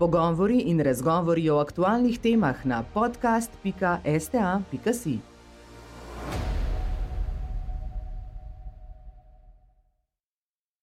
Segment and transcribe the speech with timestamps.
[0.00, 5.18] Pogovori in razgovori o aktualnih temah na podcast.sta.si.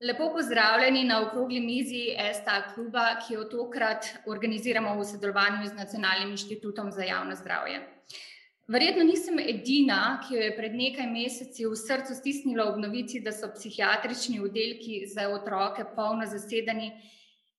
[0.01, 6.29] Lepo pozdravljeni na okrogli mizi STA kluba, ki jo tokrat organiziramo v sodelovanju z Nacionalnim
[6.37, 7.81] inštitutom za javno zdravje.
[8.67, 13.31] Verjetno nisem edina, ki jo je pred nekaj meseci v srcu stisnila ob novici, da
[13.33, 16.91] so psihiatrični oddelki za otroke polno zasedeni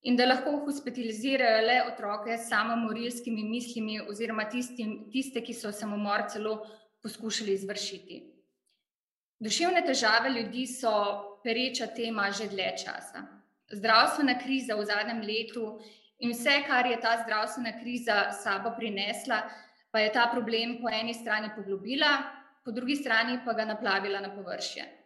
[0.03, 6.29] in da lahko hospitalizirajo le otroke s samomorilskimi mislimi oziroma tistim, tiste, ki so samomor
[6.33, 6.59] celo
[7.03, 8.19] poskušali izvršiti.
[9.41, 10.93] Duševne težave ljudi so
[11.45, 13.23] pereča tema že dlje časa.
[13.71, 15.79] Zdravstvena kriza v zadnjem letu
[16.19, 19.43] in vse, kar je ta zdravstvena kriza sabo prinesla,
[19.91, 22.23] pa je ta problem po eni strani poglobila,
[22.65, 24.98] po drugi strani pa ga naplavila na površje.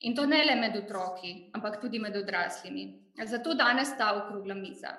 [0.00, 2.86] In to ne le med otroki, ampak tudi med odraslimi.
[3.26, 4.94] Zato danes ta okrogla miza.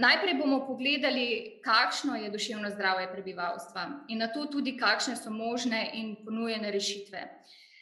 [0.00, 5.90] Najprej bomo pogledali, kakšno je duševno zdravje prebivalstva in na to tudi, kakšne so možne
[5.94, 7.22] in ponujene rešitve.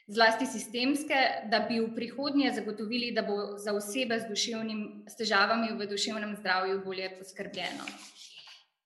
[0.08, 1.16] Zlasti sistemske,
[1.52, 6.34] da bi v prihodnje zagotovili, da bo za osebe z, duševnim, s težavami v duševnem
[6.40, 7.84] zdravju bolje poskrbljeno.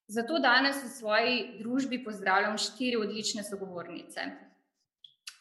[0.08, 4.26] Zato danes v svoji družbi pozdravljam štiri odlične sogovornice.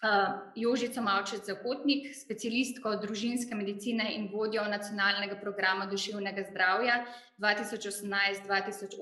[0.02, 0.10] Uh,
[0.56, 7.06] Jožica Malčec Zakotnik, specialistko družinske medicine in vodjo nacionalnega programa duševnega zdravja
[7.38, 8.98] 2018-2028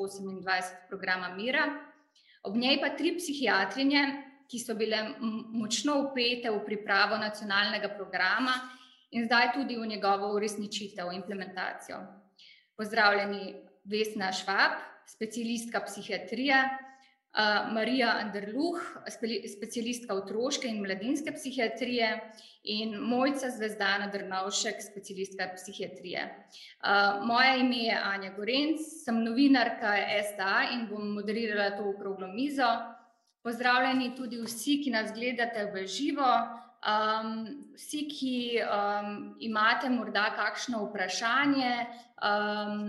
[0.89, 1.63] programa Mira.
[2.43, 4.03] Ob njej pa tri psihiatrinje,
[4.51, 5.15] ki so bile
[5.55, 8.59] močno upete v pripravo nacionalnega programa
[9.15, 11.97] in zdaj tudi v njegovo uresničitev, implementacijo.
[12.75, 13.55] Pozdravljeni
[13.87, 14.71] Vesna Švab,
[15.07, 16.88] specialistka psihiatrije,
[17.73, 18.79] Marija Anderluh,
[19.53, 22.09] specialistka otroške in mladinske psihiatrije,
[22.63, 26.25] in Mojca Zvezdana Drnovšek, specialistka psihiatrije.
[27.23, 29.93] Moje ime je Anja Gorenc, sem novinarka
[30.31, 32.67] STA in bom moderirala to okroglo mizo.
[33.43, 36.27] Pozdravljeni tudi vsi, ki nas gledate v živo.
[36.79, 41.73] Um, vsi, ki um, imate morda kakšno vprašanje,
[42.23, 42.83] um,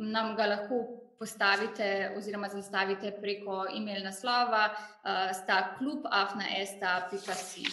[0.00, 7.64] nam ga lahko postavite oziroma zastavite preko e-mail naslova uh, sta klubafnaesta.si.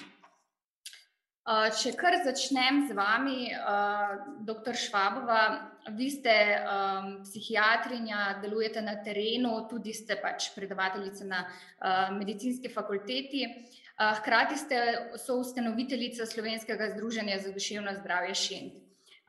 [1.41, 4.13] Uh, če kar začnem z vami, uh,
[4.47, 4.77] dr.
[4.77, 5.41] Švabova,
[5.97, 13.43] vi ste um, psihiatrinja, delujete na terenu, tudi ste pač predavateljica na uh, medicinski fakulteti.
[13.49, 14.79] Uh, hkrati ste
[15.25, 18.79] soustanoviteljica Slovenskega združenja za duševno zdravje Šent.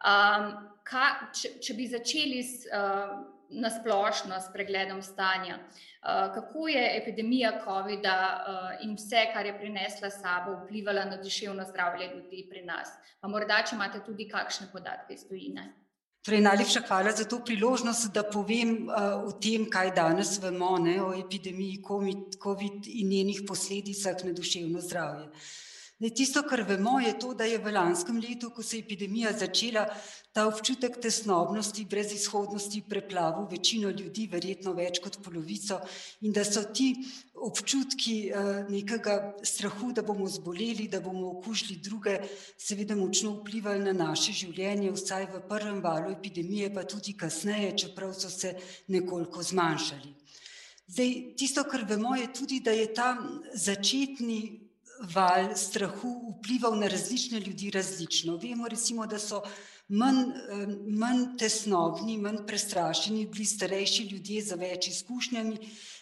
[0.03, 0.53] Um,
[0.87, 5.59] ka, če, če bi začeli s uh, na splošno s pregledom stanja.
[5.59, 11.65] Uh, kako je epidemija COVID-a uh, in vse, kar je prinesla sabo, vplivala na duševno
[11.71, 12.91] zdravje ljudi pri nas?
[13.21, 15.73] Pa morda, če imate tudi kakšne podatke iz tujine.
[16.23, 21.01] Torej, najlepša hvala za to priložnost, da povem uh, o tem, kaj danes vemo ne,
[21.03, 21.83] o epidemiji
[22.43, 25.27] COVID in njenih posledicah na duševno zdravje.
[26.03, 29.33] Ne, tisto, kar vemo, je to, da je v lanskem letu, ko se je epidemija
[29.39, 29.85] začela,
[30.33, 35.77] ta občutek tesnobnosti, brezizhodnosti preplavil večino ljudi, verjetno več kot polovico,
[36.25, 36.95] in da so ti
[37.37, 42.17] občutki eh, nekega strahu, da bomo zboleli, da bomo okužili druge,
[42.57, 48.17] seveda močno vplivali na naše življenje, vsaj v prvem valu epidemije, pa tudi kasneje, čeprav
[48.17, 48.57] so se
[48.89, 50.17] nekoliko zmanjšali.
[50.93, 53.15] Zdaj, tisto, kar vemo, je tudi, da je ta
[53.55, 54.62] začetni
[55.03, 58.37] val strahu vplival na različne ljudi različno.
[58.37, 59.43] Vemo, recimo, da so
[59.89, 60.23] manj,
[60.87, 65.59] manj tesnobni, manj prestrašeni, bili starejši ljudje z več izkušnjami,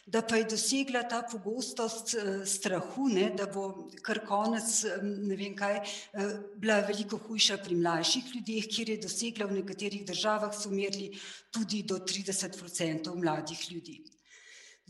[0.07, 5.57] da pa je dosegla ta pogostost eh, strahu, ne, da bo kar konec, ne vem
[5.57, 10.71] kaj, eh, bila veliko hujša pri mlajših ljudeh, kjer je dosegla v nekaterih državah, so
[10.71, 11.13] merili
[11.51, 14.01] tudi do 30% mladih ljudi.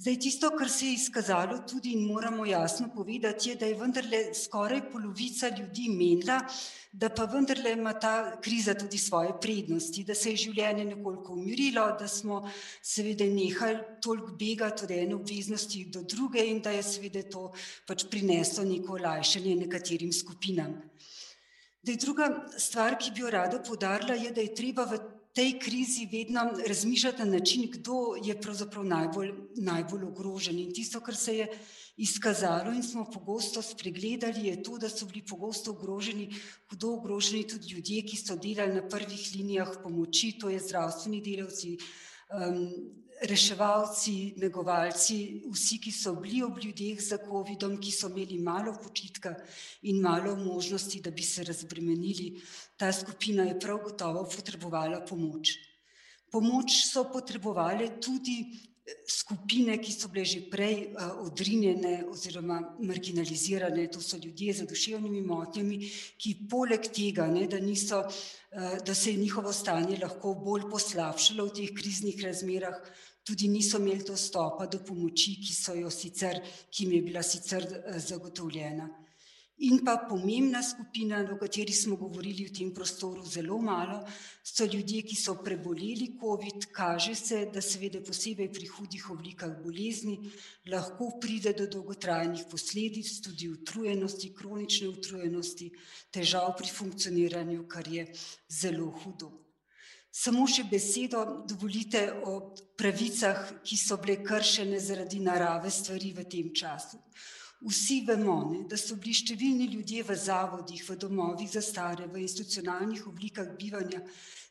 [0.00, 4.20] Zdaj, tisto, kar se je izkazalo, tudi in moramo jasno povedati, je, da je vendarle
[4.34, 6.38] skoraj polovica ljudi menila,
[6.92, 11.84] da pa vendarle ima ta kriza tudi svoje prednosti, da se je življenje nekoliko umirilo,
[12.00, 12.40] da smo
[12.82, 17.50] seveda nehali toliko begati od ene obveznosti do druge in da je seveda to
[17.86, 20.78] pač prineslo neko olajšanje nekaterim skupinam.
[21.82, 25.58] Da je druga stvar, ki bi jo rada podarila, je, da je treba v tej
[25.58, 30.58] krizi vedno razmišljati na način, kdo je pravzaprav najbolj, najbolj ogrožen.
[30.58, 31.46] In tisto, kar se je
[31.96, 36.28] izkazalo in smo pogosto spregledali, je to, da so bili pogosto ogroženi,
[36.68, 41.78] hudo ogroženi tudi ljudje, ki so delali na prvih linijah pomoči, to je zdravstveni delavci,
[42.36, 42.66] um,
[43.20, 49.34] reševalci, negovalci, vsi, ki so bili ob ljudeh za COVID-om, ki so imeli malo počitka
[49.82, 52.34] in malo možnosti, da bi se razbremenili,
[52.80, 55.52] ta skupina je prav gotovo potrebovala pomoč.
[56.32, 58.38] Pomoč so potrebovali tudi
[59.06, 65.78] skupine, ki so bile že prej odrinjene oziroma marginalizirane, to so ljudje z duševnimi motnjami,
[66.16, 68.02] ki poleg tega, ne, da, niso,
[68.86, 72.80] da se je njihovo stanje lahko bolj poslabšalo v teh kriznih razmerah,
[73.26, 76.40] tudi niso imeli dostopa do pomoči, ki jo sicer,
[76.70, 77.66] ki jim je bila sicer
[77.96, 78.88] zagotovljena.
[79.62, 83.98] In pa pomembna skupina, o kateri smo govorili v tem prostoru zelo malo,
[84.40, 90.16] so ljudje, ki so preboleli covid, kaže se, da seveda posebej pri hudih oblikah bolezni
[90.64, 95.68] lahko pride do dolgotrajnih posledic, tudi utrujenosti, kronične utrujenosti,
[96.08, 98.06] težav pri funkcioniranju, kar je
[98.48, 99.28] zelo hudo.
[100.08, 106.48] Samo še besedo dovolite o pravicah, ki so bile kršene zaradi narave stvari v tem
[106.56, 106.96] času.
[107.60, 112.22] Vsi vemo, ne, da so bili številni ljudje v zavodih, v domovih za stare, v
[112.24, 114.00] institucionalnih oblikah bivanja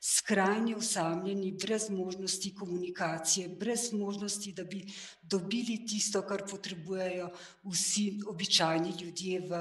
[0.02, 4.86] skrajno osamljeni, brez možnosti komunikacije, brez možnosti, da bi
[5.22, 7.30] dobili tisto, kar potrebujejo
[7.64, 9.60] vsi običajni ljudje v,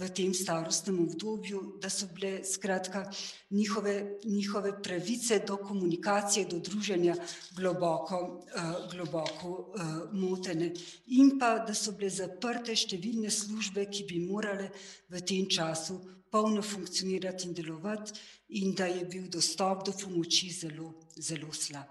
[0.00, 3.04] v tem starostnem obdobju, da so bile skratka
[3.50, 7.14] njihove, njihove pravice do komunikacije, do druženja
[7.56, 8.44] globoko,
[8.90, 9.74] globoko
[10.12, 10.72] motene.
[11.06, 14.72] In pa, da so bile zaprte številne službe, ki bi morale
[15.12, 16.00] v tem času
[16.32, 18.12] polno funkcionirati in delovati,
[18.48, 21.90] in da je bil dostop do pomoči zelo, zelo slab.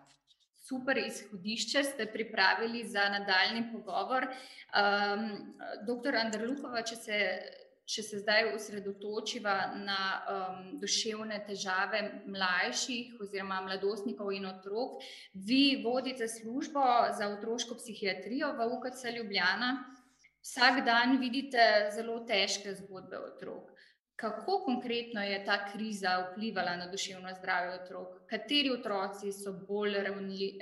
[0.72, 4.26] Super izhodišče ste pripravili za nadaljni pogovor.
[4.26, 5.26] Um,
[5.88, 7.18] doktor Anderlukova, če se,
[7.86, 10.00] če se zdaj osredotočiva na
[10.32, 15.04] um, duševne težave mlajših oziroma mladostnikov in otrok,
[15.34, 16.86] vi vodite službo
[17.18, 19.74] za otroško psihiatrijo v UKC Ljubljana.
[20.42, 23.76] Vsak dan vidite zelo težke zgodbe otrok.
[24.22, 28.08] Kako konkretno je ta kriza vplivala na duševno zdravje otrok?
[28.30, 29.96] Kateri otroci so bolj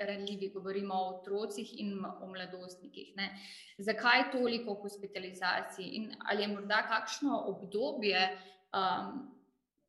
[0.07, 3.11] ranljivi, govorimo o otrocih in o mladostnikih?
[3.15, 3.29] Ne?
[3.77, 5.89] Zakaj toliko hospitalizacij?
[5.91, 8.23] In ali je morda kakšno obdobje,
[8.71, 9.27] um,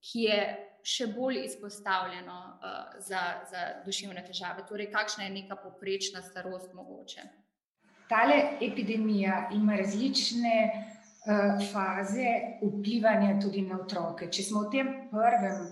[0.02, 0.42] ki je
[0.82, 4.66] še bolj izpostavljeno uh, za, za duševne težave?
[4.66, 7.22] Torej, kakšna je neka poprečna starost mogoče?
[8.08, 10.89] Tale epidemija ima različne Eh,
[11.72, 14.30] faze vplivanja tudi na otroke.
[14.32, 15.68] Če smo v tem prvem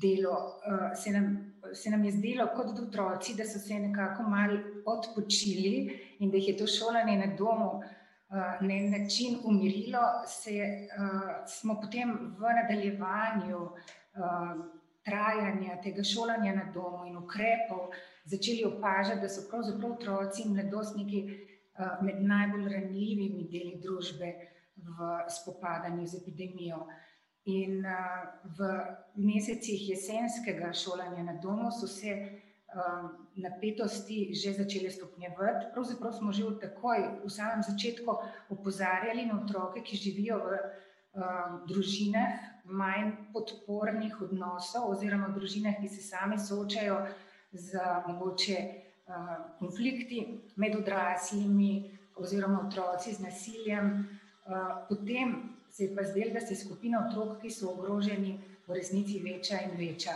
[0.00, 0.36] delu,
[0.66, 4.58] eh, se nam, se nam je zdelo, kot da otroci, da so se nekako malo
[4.86, 10.88] odpočili in da jih je to šolanje na domu eh, na en način umirilo, se,
[11.46, 13.68] smo potem v nadaljevanju
[15.04, 17.90] trajanja tega šolanja na domu in ukrepov
[18.24, 21.22] začeli opažati, da so pravzaprav otroci in mladostniki
[22.02, 24.51] med najbolj ranljivimi deli družbe
[24.82, 26.86] v spopadanju z epidemijo.
[27.44, 27.82] In
[28.58, 28.58] v
[29.18, 32.14] mesecih jesenskega šolanja na domu so se
[33.36, 35.66] napetosti že začele stopnjevati.
[35.74, 38.10] Pravzaprav smo že takoj, v samem začetku,
[38.48, 40.50] opozarjali na otroke, ki živijo v
[41.68, 47.06] družinah manj podpornih odnosov, oziroma družinah, ki se sami soočajo
[47.52, 48.58] z mogoče
[49.58, 54.08] konflikti med odraslimi, oziroma otroci z nasiljem.
[54.88, 59.58] Potem se je pa zdelo, da se skupina otrok, ki so ogroženi, v resnici veča
[59.64, 60.12] in veča.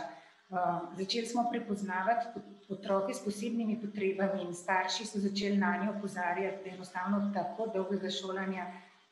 [0.97, 2.39] Začeli smo prepoznavati
[2.69, 8.09] otroke s posebnimi potrebami, in starši so začeli na nje opozarjati, da enostavno tako dolgega
[8.09, 8.67] šolanja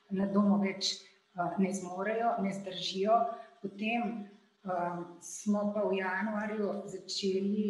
[0.10, 0.94] na domu več
[1.58, 3.20] ne zmorejo, ne zdržijo.
[3.62, 4.28] Potem
[5.22, 7.68] smo pa v januarju začeli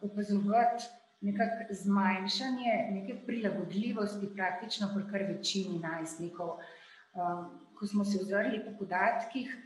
[0.00, 0.84] opazovati,
[1.22, 6.48] nekako zmanjšanje neke prilagodljivosti praktično pri kar večini najstnikov.
[6.48, 9.56] Um, ko smo se ozrli po podatkih,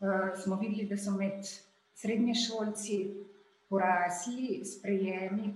[0.00, 1.44] uh, smo videli, da so med
[1.94, 2.98] srednješolci
[3.68, 5.54] porasli sprejemi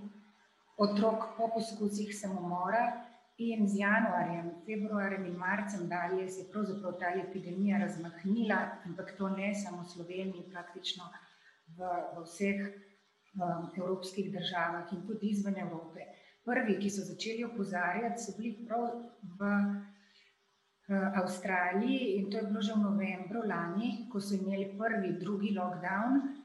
[0.77, 3.05] otrok po poskusih samomora
[3.37, 9.29] in z januarjem, februarjem in marcem dalje se je pravzaprav ta epidemija razmahnila, ampak to
[9.29, 11.03] ne samo v Sloveniji, praktično
[11.77, 12.90] v, v vseh
[13.33, 16.07] v evropskih državah in tudi izven Evrope.
[16.45, 18.87] Prvi, ki so začeli opozarjati, so bili prav
[19.39, 19.51] v
[21.15, 26.41] Avstraliji in to je bilo že v novembru lani, ko so imeli prvi, drugi lockdown.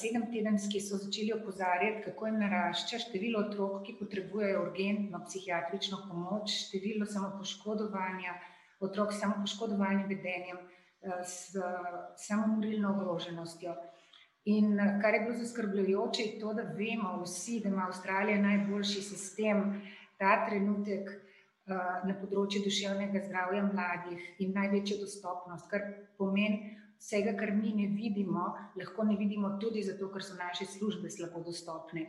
[0.00, 6.54] Sedem tedenski so začeli opozarjati, kako jim narašča število otrok, ki potrebujejo urgentno psihiatrično pomoč,
[6.68, 8.36] število samopoškodovanja,
[8.80, 10.62] otrok s samopoškodovanjem vedenjem,
[11.26, 11.58] s
[12.28, 13.74] samomorilno ogroženostjo.
[14.46, 19.82] In kar je bilo zaskrbljujoče, je to, da vemo vsi, da ima Avstralija najboljši sistem
[20.18, 21.10] ta trenutek
[22.06, 25.82] na področju duševnega zdravja mladih in največjo dostopnost, kar
[26.18, 28.46] pomeni vsega, kar mi ne vidimo,
[28.78, 32.06] lahko ne vidimo tudi zato, ker so naše službe slabo dostopne.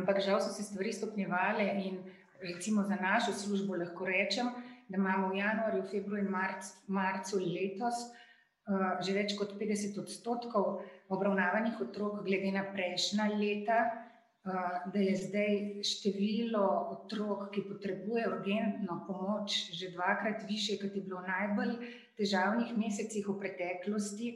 [0.00, 2.00] Ampak žal so se stvari stopnjevale in
[2.40, 4.48] recimo za našo službo lahko rečem,
[4.88, 8.25] da imamo v januarju, februarju in marc, marcu letos uh,
[8.66, 15.54] že več kot 50 odstotkov obravnavanih otrok, glede na prejšnja leta, uh, da je zdaj
[15.86, 21.72] število otrok, ki potrebuje urgentno pomoč, že dvakrat više, kot je bilo v najbolj
[22.18, 24.28] težavnih mesecih v preteklosti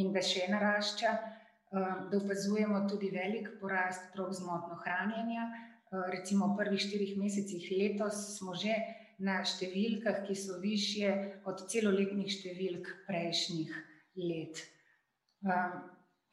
[0.00, 1.12] in da še narašča.
[1.74, 5.50] Uh, da opazujemo tudi velik porast prog zmotno hranjenja.
[5.92, 11.10] Uh, recimo v prvih štirih mesecih letos smo že na številkah, ki so više
[11.46, 13.74] od celoletnih številk prejšnjih
[14.24, 14.62] let.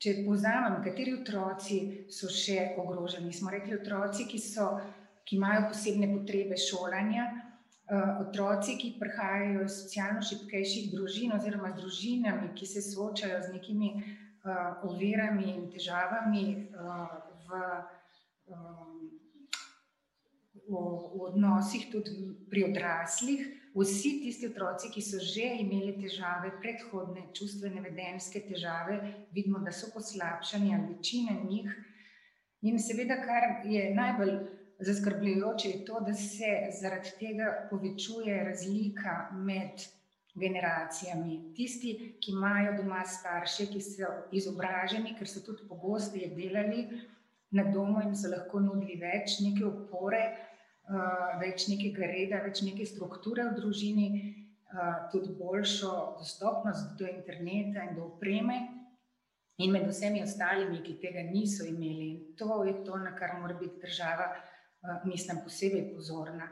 [0.01, 1.77] Če povzamem, kateri otroci
[2.09, 4.71] so še ogroženi, smo rekli otroci, ki, so,
[5.27, 11.83] ki imajo posebne potrebe šolanja, uh, otroci, ki prihajajo iz socialno šipkejših družin oziroma z
[11.83, 17.13] družinami, ki se soočajo z nekimi uh, ovirami in težavami uh,
[17.45, 17.61] v
[18.49, 19.20] um,
[20.71, 20.83] v,
[21.15, 22.15] v odnosih tudi
[22.49, 23.43] pri odraslih,
[23.75, 28.99] vsi tisti otroci, ki so že imeli težave, predhodne čustvene, vedenske težave,
[29.35, 31.71] vidimo, da so poslabšani, ali večina njih.
[32.61, 34.35] In seveda, kar je najbolj
[34.79, 36.51] zaskrbljujoče, je to, da se
[36.81, 39.83] zaradi tega povečuje razlika med
[40.35, 41.53] generacijami.
[41.55, 46.87] Tisti, ki imajo doma starše, ki so izobraženi, ker so tudi pogosteje delali
[47.51, 50.21] na domu in so lahko nudili več neke opore,
[51.41, 54.07] več nekega reda, več neke strukture v družini,
[54.73, 58.59] uh, tudi boljšo dostopnost do interneta in do opreme,
[59.61, 62.09] in med vsemi ostalimi, ki tega niso imeli.
[62.09, 66.49] In to je to, na kar mora biti država, uh, mislim, posebej pozorna.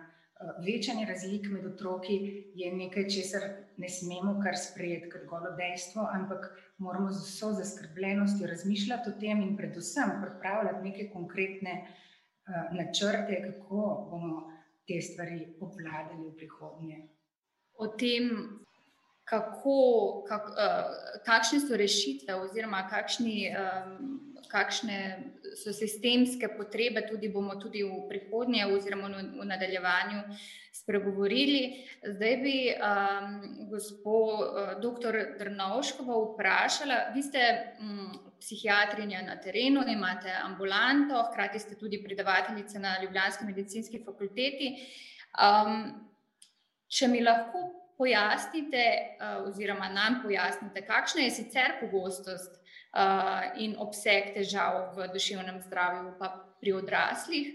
[0.64, 2.16] Večanje razlik med otroki
[2.56, 3.44] je nekaj, česar
[3.76, 6.46] ne smemo kar sprejeti kot golo dejstvo, ampak
[6.80, 12.09] moramo z vso zaskrbljenostjo razmišljati o tem in predvsem pripravljati neke konkretne uh, Eh,
[12.72, 14.52] načrte, kako bomo
[14.88, 16.98] te stvari obvladali v prihodnje.
[17.74, 18.30] O tem,
[19.30, 24.18] kako, kak, uh, kakšne so rešitve, oziroma kakšni, um,
[24.50, 25.00] kakšne
[25.54, 30.24] so sistemske potrebe, tudi bomo tudi v prihodnje, oziroma v, v nadaljevanju
[30.74, 31.86] spregovorili.
[32.02, 33.38] Zdaj bi um,
[33.70, 35.38] gospod uh, dr.
[35.38, 37.46] Drnovškova vprašala, vi ste
[37.78, 38.10] um,
[38.42, 44.74] psihiatrinja na terenu, imate ambulanto, hkrati ste tudi predavateljica na Ljubljanski medicinski fakulteti.
[45.38, 45.92] Um,
[46.90, 48.84] če mi lahko pojasnite,
[49.20, 56.14] uh, oziroma nam pojasnite, kakšna je sicer pogostost uh, in obseg težav v duševnem zdravju,
[56.20, 57.50] pa pri odraslih.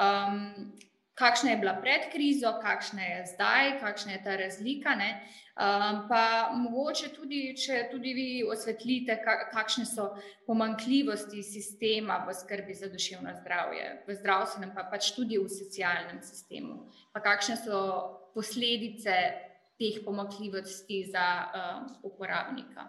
[0.00, 0.72] Um,
[1.20, 4.96] kakšna je bila pred krizo, kakšna je zdaj, kakšna je ta razlika.
[4.96, 9.18] Um, pa mogoče tudi, če tudi vi osvetlite,
[9.52, 10.14] kakšne so
[10.46, 16.88] pomankljivosti sistema v skrbi za duševno zdravje, v zdravstvenem, pa pač tudi v socialnem sistemu,
[17.12, 17.84] pa kakšne so
[18.32, 19.49] posledice
[19.80, 22.84] teh pomankljivosti za um, uporabnika.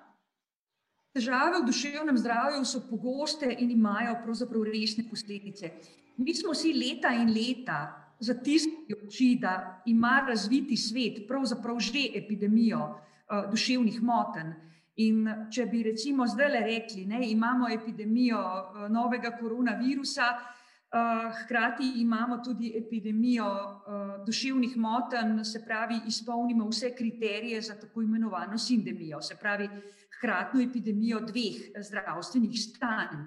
[1.15, 5.71] Težave v duševnem zdravju so pogoste in imajo pravzaprav resne posledice.
[6.17, 7.79] Mi smo si leta in leta
[8.19, 14.53] zatiskali oči, da ima razviti svet pravzaprav že epidemijo uh, duševnih motenj.
[15.01, 20.60] In če bi recimo zdaj le rekli, da imamo epidemijo uh, novega koronavirusa, uh,
[20.91, 28.57] hkrati imamo tudi epidemijo uh, duševnih motenj, se pravi, izpolnimo vse kriterije za tako imenovano
[28.57, 29.69] sindemijo, se pravi,
[30.17, 33.23] hkratno epidemijo dveh zdravstvenih stanj.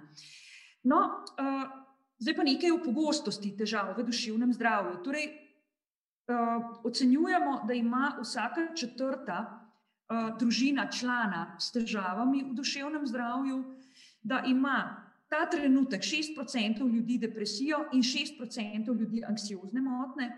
[0.83, 1.01] No,
[1.41, 1.85] uh,
[2.19, 5.01] Zdaj pa nekaj o pogostosti težav v duševnem zdravju.
[5.05, 5.27] Torej,
[6.85, 9.39] ocenjujemo, da ima vsaka četrta
[10.39, 13.59] družina člana s težavami v duševnem zdravju,
[14.23, 15.04] da ima
[15.35, 20.29] ta trenutek 6% ljudi depresijo in 6% ljudi anksiozne motne,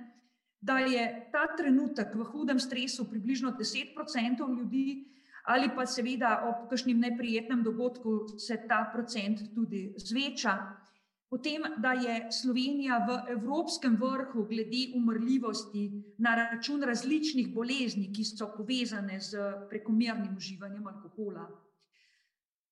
[0.61, 5.13] da je ta trenutek v hudem stresu približno 10% ljudi.
[5.47, 10.57] Ali pa seveda ob kakšnem neprijetnem dogodku se ta procent tudi zveča,
[11.29, 18.47] Potem, da je Slovenija v evropskem vrhu glede umrljivosti na račun različnih bolezni, ki so
[18.57, 21.49] povezane z prekomernim uživanjem alkohola.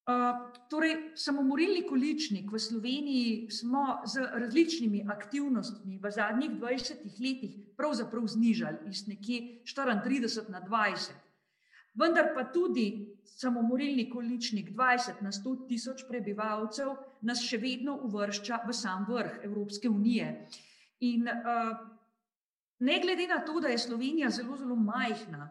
[0.04, 0.36] Uh,
[0.68, 8.90] torej, samomorilni količnik v Sloveniji smo z različnimi aktivnostmi v zadnjih 20 letih pravzaprav znižali
[8.92, 11.16] iz nekje 34 na 20.
[11.94, 16.92] Vendar pa tudi samomorilni količnik 20 na 100 tisoč prebivalcev
[17.22, 20.48] nas še vedno uvršča v sam vrh Evropske unije.
[21.00, 21.72] In uh,
[22.78, 25.48] ne glede na to, da je Slovenija zelo, zelo majhna,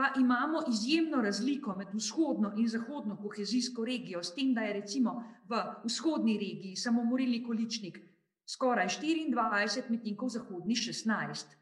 [0.00, 5.12] pa imamo izjemno razliko med vzhodno in zahodno kohezijsko regijo, s tem, da je recimo
[5.48, 7.98] v vzhodni regiji samomorilni količnik
[8.48, 11.52] skoraj 24, medtem ko v zahodni 16.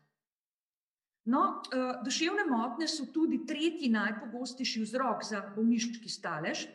[1.24, 6.68] No, uh, duševne motnje so tudi tretji najpogostejši vzrok za bolniški stalež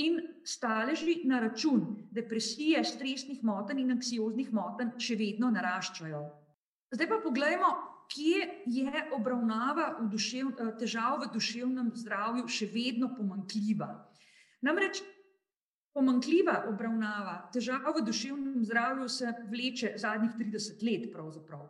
[0.00, 6.24] in staleži na račun depresije, stresnih motenj in anksioznih motenj še vedno naraščajo.
[6.96, 7.76] Zdaj pa pogledajmo,
[8.10, 13.88] kje je obravnava v dušev, eh, težav v duševnem zdravju še vedno pomankljiva.
[14.62, 15.02] Namreč
[15.94, 21.12] pomankljiva obravnava težav v duševnem zdravju se vleče zadnjih 30 let.
[21.12, 21.68] Pravzaprav.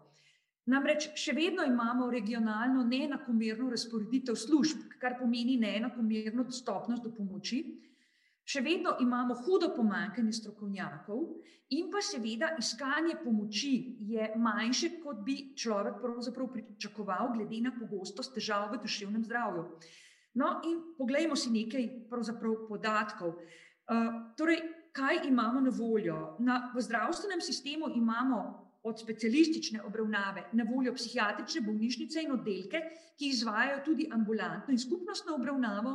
[0.66, 7.62] Namreč še vedno imamo regionalno neenakomerno razporeditev služb, kar pomeni neenakomerno dostopnost do pomoči.
[8.44, 11.20] Še vedno imamo hudo pomankanje strokovnjakov,
[11.76, 13.74] in pa seveda iskanje pomoči
[14.10, 19.66] je manjše, kot bi človek pravzaprav pričakoval, glede na pogostost težav v duševnem zdravju.
[20.40, 21.88] No, in poglejmo si nekaj
[22.68, 23.38] podatkov.
[23.90, 24.62] Uh, torej,
[24.94, 26.36] kaj imamo na voljo?
[26.38, 32.80] Na, v zdravstvenem sistemu imamo od specialistične obravnave na voljo psihiatrične bolnišnice in oddelke,
[33.18, 35.92] ki izvajajo tudi ambulantno in skupnostno obravnavo,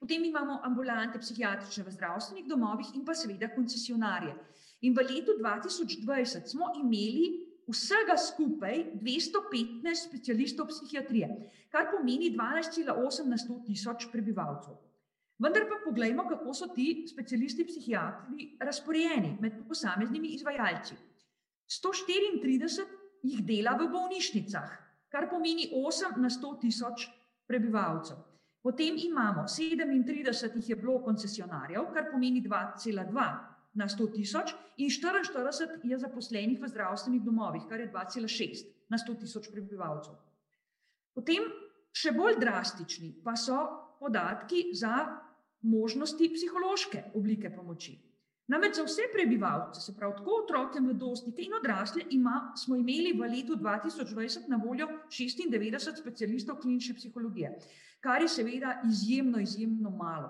[0.00, 4.34] potem imamo ambulante psihiatrične v zdravstvenih domovih in pa seveda koncesionarje.
[4.82, 7.28] In v letu 2020 smo imeli
[7.70, 11.30] vsega skupaj 215 specialistov psihiatrije,
[11.70, 14.74] kar pomeni 12,8 na 100 tisoč prebivalcev.
[15.38, 20.94] Vendar pa pogledajmo, kako so ti specialisti psihiatri razporejeni med posameznimi izvajalci.
[21.68, 22.86] 134
[23.24, 24.70] jih dela v bolnišnicah,
[25.08, 27.08] kar pomeni 8 na 100 tisoč
[27.46, 28.16] prebivalcev.
[28.64, 33.26] Potem imamo 37 jih je bilo koncesionarjev, kar pomeni 2,2
[33.74, 39.20] na 100 tisoč, in 44 je zaposlenih v zdravstvenih domovih, kar je 2,6 na 100
[39.20, 40.16] tisoč prebivalcev.
[41.14, 41.44] Potem
[41.94, 43.58] še bolj drastični pa so
[44.00, 45.04] podatki za
[45.62, 47.94] možnosti psihološke oblike pomoči.
[48.46, 53.28] Namreč za vse prebivalce, se pravi, tako otroke, mladostnike in odrasle, ima, smo imeli v
[53.32, 57.54] letu 2020 na voljo 96 specialistov klinične psihologije,
[58.04, 60.28] kar je seveda izjemno, izjemno malo.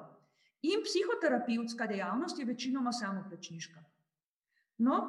[0.63, 3.83] In psihoterapevtska dejavnost je večinoma samoplačniška.
[4.79, 5.01] No,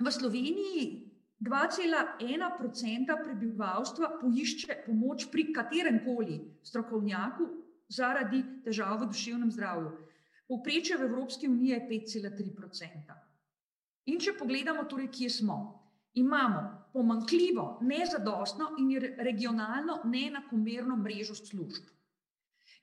[0.00, 0.86] v Sloveniji
[1.40, 7.50] 2,1% prebivalstva poišče pomoč pri katerem koli strokovnjaku
[7.88, 9.92] zaradi težav v duševnem zdravju.
[10.54, 13.14] Povprečje v Evropski uniji je 5,3%.
[14.06, 15.56] In če pogledamo, torej, kje smo,
[16.14, 16.60] imamo
[16.92, 21.88] pomankljivo, nezadostno in regionalno neenakomerno mrežo služb.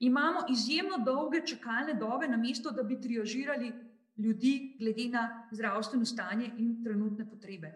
[0.03, 3.71] Imamo izjemno dolge čakalne dobe, namesto da bi triažirali
[4.17, 7.71] ljudi, glede na zdravstveno stanje in trenutne potrebe.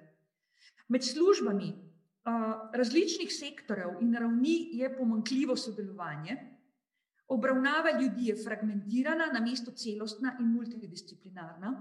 [0.91, 6.36] Med službami uh, različnih sektorjev in ravni je pomankljivo sodelovanje.
[7.27, 11.71] Obravnava ljudi je fragmentirana, namesto celostna in multidisciplinarna.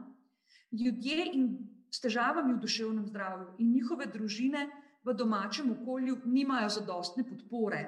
[0.72, 1.48] Ljudje in
[1.90, 4.64] s težavami v duševnem zdravju in njihove družine
[5.04, 7.82] v domačem okolju nimajo zadostne podpore.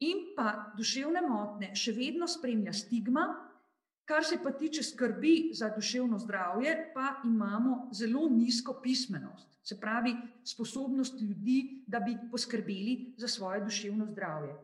[0.00, 3.26] In pa duševne motnje še vedno spremlja stigma,
[4.08, 10.16] kar se pa tiče skrbi za duševno zdravje, pa imamo zelo nizko pismenost, se pravi
[10.44, 14.56] sposobnost ljudi, da bi poskrbeli za svoje duševno zdravje.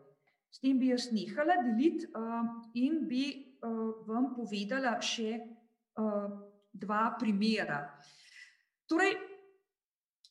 [0.57, 2.47] S tem bi jaz nehala deliti uh,
[2.81, 3.27] in bi
[3.61, 6.31] uh, vam povedala še uh,
[6.73, 7.83] dva primera.
[8.89, 9.13] Torej,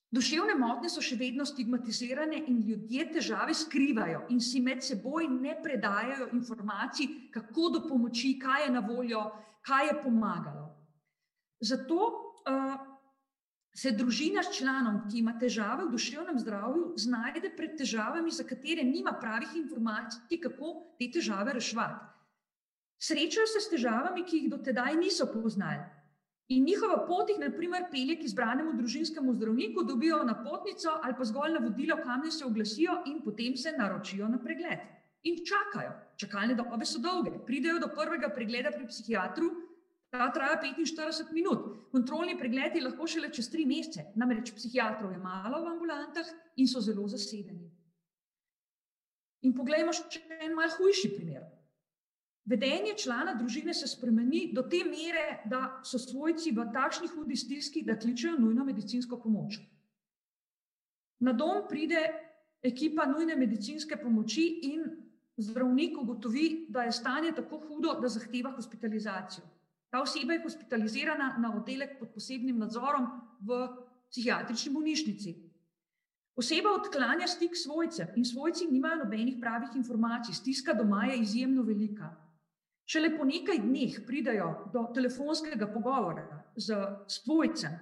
[0.09, 5.53] duševne motnje so še vedno stigmatizirane in ljudje težave skrivajo in si med seboj ne
[5.61, 9.27] predajajo informacij, kako do pomoči, kaj je na voljo,
[9.61, 10.65] kaj je pomagalo.
[11.61, 12.94] Zato uh,
[13.75, 18.83] se družina s članom, ki ima težave v duševnem zdravju, znajde pred težavami, za katere
[18.87, 22.05] nima pravih informacij, kako te težave reševati.
[22.99, 25.83] Srečajo se s težavami, ki jih do tedaj niso poznali.
[26.55, 31.25] In njihova pot jih, na primer, pelje k izbranemu družinskemu zdravniku, dobijo napotnico ali pa
[31.25, 34.87] zgolj navodilo, kam naj se oglasijo, in potem se naročijo na pregled.
[35.23, 35.91] In čakajo.
[36.21, 37.33] Čakalne dobe so dolge.
[37.45, 39.49] Pridejo do prvega pregleda pri psihiatru,
[40.09, 41.89] Ta traja 45 minut.
[41.91, 46.67] Kontrolni pregled je lahko šele čez tri mesece, namreč psihiatrov je malo v ambulantah in
[46.67, 47.71] so zelo zasedeni.
[49.45, 51.43] In poglejmo še en malce hujši primer.
[52.45, 57.81] Vedenje člana družine se spremeni do te mere, da so svojci v takšni hudi stiski,
[57.81, 59.57] da kličejo nujno medicinsko pomoč.
[61.25, 62.03] Na dom pride
[62.61, 64.85] ekipa nujne medicinske pomoči in
[65.37, 69.45] zdravnik ugotovi, da je stanje tako hudo, da zahteva hospitalizacijo.
[69.95, 73.05] Ta oseba je hospitalizirana na oddelek pod posebnim nadzorom
[73.47, 73.59] v
[74.11, 75.31] psihiatrični bolnišnici.
[76.35, 81.63] Oseba odklanja stik s svojcem in svojci nimajo nobenih pravih informacij, stiska doma je izjemno
[81.63, 82.09] velika.
[82.85, 86.75] Šele po nekaj dneh pridajo do telefonskega pogovora z
[87.07, 87.79] svojcem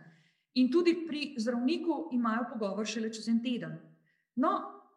[0.54, 3.73] in tudi pri zdravniku imajo pogovor šele čez en teden.
[4.36, 4.54] No,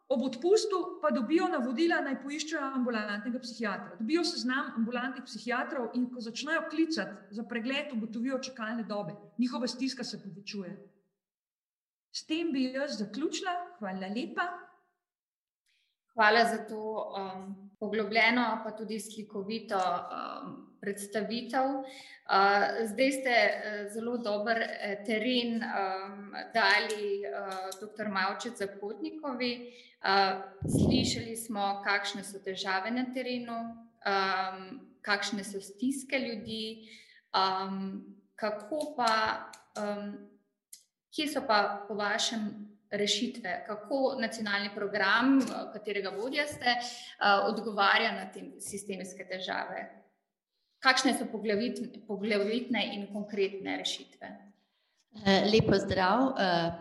[0.09, 3.97] ob odpustu pa dobijo navodila, naj poiščejo ambulantnega psihiatra.
[3.99, 9.17] Dobijo seznam ambulantnih psihiatrov in ko začnejo klicati za pregled, ugotovijo čakalne dobe.
[9.37, 10.71] Njihova stiska se povečuje.
[12.11, 13.53] S tem bi jaz zaključila.
[13.79, 14.47] Hvala lepa.
[16.17, 21.65] Hvala za to um, poglobljeno, pa tudi slikovito um, predstavitev.
[21.65, 21.83] Uh,
[22.89, 28.09] zdaj ste uh, zelo dober uh, teren um, dali uh, dr.
[28.09, 29.73] Mavčec Zapotnikovi.
[30.01, 33.59] Uh, slišali smo, kakšne so težave na terenu,
[34.01, 36.89] um, kakšne so stiske ljudi,
[37.29, 38.01] um,
[38.35, 39.13] kako pa.
[39.77, 40.17] Um,
[41.17, 45.39] Kje so pa po vašem rešitve, kako nacionalni program,
[45.73, 46.75] katerega vodja ste,
[47.49, 49.85] odgovarja na te sistemske težave?
[50.79, 51.25] Kakšne so
[52.07, 54.29] poglavitne in konkretne rešitve?
[55.25, 56.33] Eh, lepo zdrav.
[56.37, 56.71] Eh,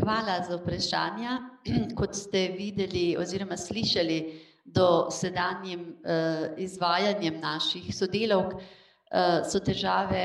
[0.00, 1.38] hvala za vprašanja.
[1.98, 8.60] Kot ste videli oziroma slišali do sedanjim eh, izvajanjem naših sodelovk,
[9.50, 10.20] so težave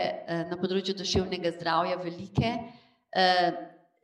[0.45, 2.51] na področju duševnega zdravja velike.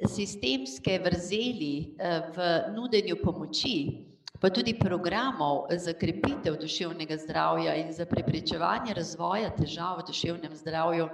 [0.08, 4.08] Sistemske vrzeli eh, v nudenju pomoči,
[4.42, 11.06] pa tudi programov za krepitev duševnega zdravja in za preprečevanje razvoja težav v duševnem zdravju,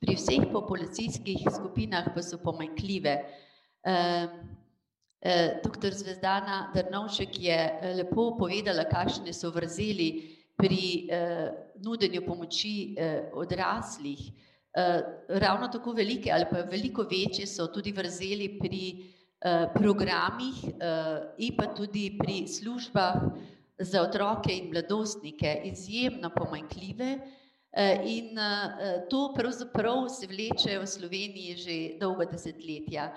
[0.00, 3.14] pri vseh populacijskih skupinah pa so pomanjkljive.
[3.84, 4.28] Eh,
[5.64, 5.92] Dr.
[5.92, 7.58] Zvezdana Drnovšek je
[7.96, 11.08] lepo povedala, kakšne so vrzeli pri
[11.80, 12.92] nudenju pomoči
[13.32, 14.20] odraslih.
[14.76, 21.30] Eh, ravno tako velike ali pa veliko večje so tudi vrzeli pri uh, programih uh,
[21.38, 23.14] in pa tudi pri službah
[23.78, 27.14] za otroke in mladostnike, izjemno pomanjkljive.
[27.14, 33.12] Uh, in uh, to pravzaprav se vleče v Sloveniji že dolga desetletja.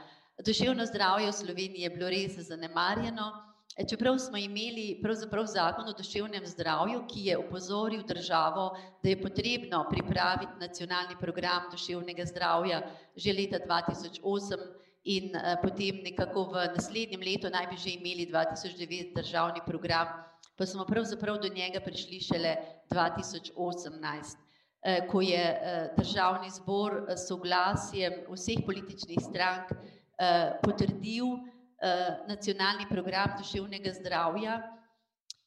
[0.45, 3.31] Duševno zdravje v Sloveniji je bilo res zanemarjeno.
[3.77, 5.01] E, čeprav smo imeli
[5.45, 12.25] zakon o duševnem zdravju, ki je upozoril državo, da je potrebno pripraviti nacionalni program duševnega
[12.25, 12.81] zdravja
[13.15, 14.57] že leta 2008
[15.03, 20.07] in uh, potem nekako v naslednjem letu naj bi že imeli 2009 državni program,
[20.57, 22.55] pa smo pravzaprav do njega prišli šele
[22.89, 24.37] 2018.
[24.83, 25.43] E, ko je
[25.97, 29.71] državni zbor s soglasjem vseh političnih strank
[30.63, 31.56] potrdil Eh,
[32.27, 34.77] nacionalni program duševnega zdravja.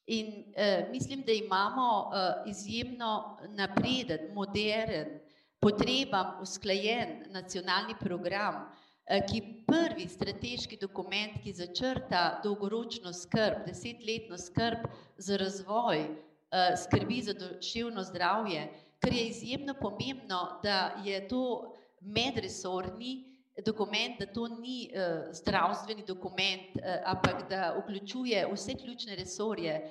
[0.07, 5.21] In eh, mislim, da imamo eh, izjemno napreden, modern,
[5.61, 8.55] potrebam usklajen nacionalni program,
[9.07, 17.23] eh, ki prvi strateški dokument, ki začrta dolgoročno skrb, desetletno skrb za razvoj, eh, skrbi
[17.23, 18.67] za duševno zdravje,
[18.99, 23.30] ker je izjemno pomembno, da je to medresorni,
[23.65, 29.91] dokument, da to ni uh, zdravstveni dokument, uh, ampak da vključuje vse ključne resorje, uh,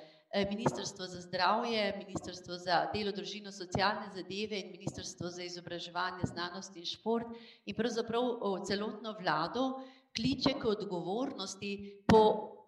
[0.50, 6.84] Ministrstvo za zdravje, Ministrstvo za delo, družino, socialne zadeve in Ministrstvo za izobraževanje, znanost in
[6.86, 7.26] šport
[7.66, 9.80] in pravzaprav uh, celotno vlado
[10.16, 12.22] kliče k odgovornosti po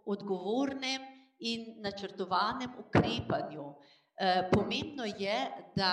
[0.06, 1.02] odgovornem
[1.38, 3.62] in načrtovanem ukrepanju.
[3.62, 3.76] Uh,
[4.52, 5.38] pomembno je,
[5.76, 5.92] da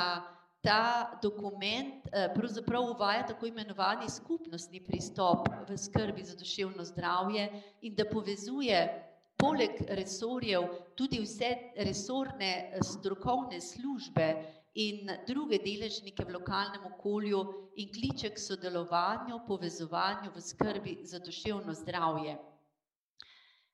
[0.62, 7.96] ta dokument eh, pravzaprav uvaja tako imenovani skupnostni pristop v skrbi za duševno zdravje in
[7.96, 9.06] da povezuje
[9.38, 14.28] poleg resorjev tudi vse resorne eh, strokovne službe
[14.74, 17.40] in druge deležnike v lokalnem okolju
[17.76, 22.38] in kliče k sodelovanju, povezovanju v skrbi za duševno zdravje.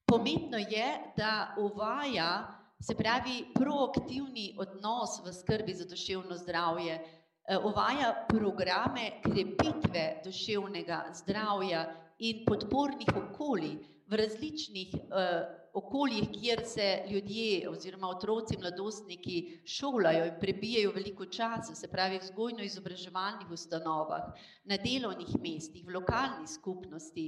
[0.05, 8.25] Pomembno je, da uvaja se pravi proaktivni odnos v skrbi za duševno zdravje, eh, uvaja
[8.29, 11.85] programe krepitve duševnega zdravja
[12.19, 15.41] in podpornih okolij v različnih uh,
[15.73, 22.21] okoljih, kjer se ljudje oziroma otroci, mladostniki šolajo in prebijajo veliko časa, se pravi v
[22.21, 24.29] vzgojno-izobraževalnih ustanovah,
[24.63, 27.25] na delovnih mestih, v lokalni skupnosti.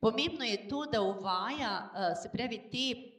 [0.00, 3.15] Pomembno je to, da uvaja, uh, se pravi, te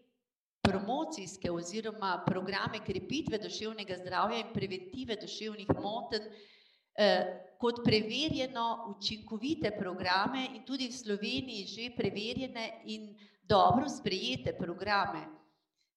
[0.67, 7.21] promocijske oziroma programe krepitve duševnega zdravja in preventive duševnih motenj eh,
[7.59, 15.23] kot preverjeno učinkovite programe in tudi v Sloveniji že preverjene in dobro sprejete programe.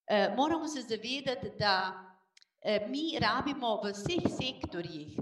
[0.07, 2.10] Eh, moramo se zavedati, da
[2.89, 5.17] mi rabimo v vseh sektorjih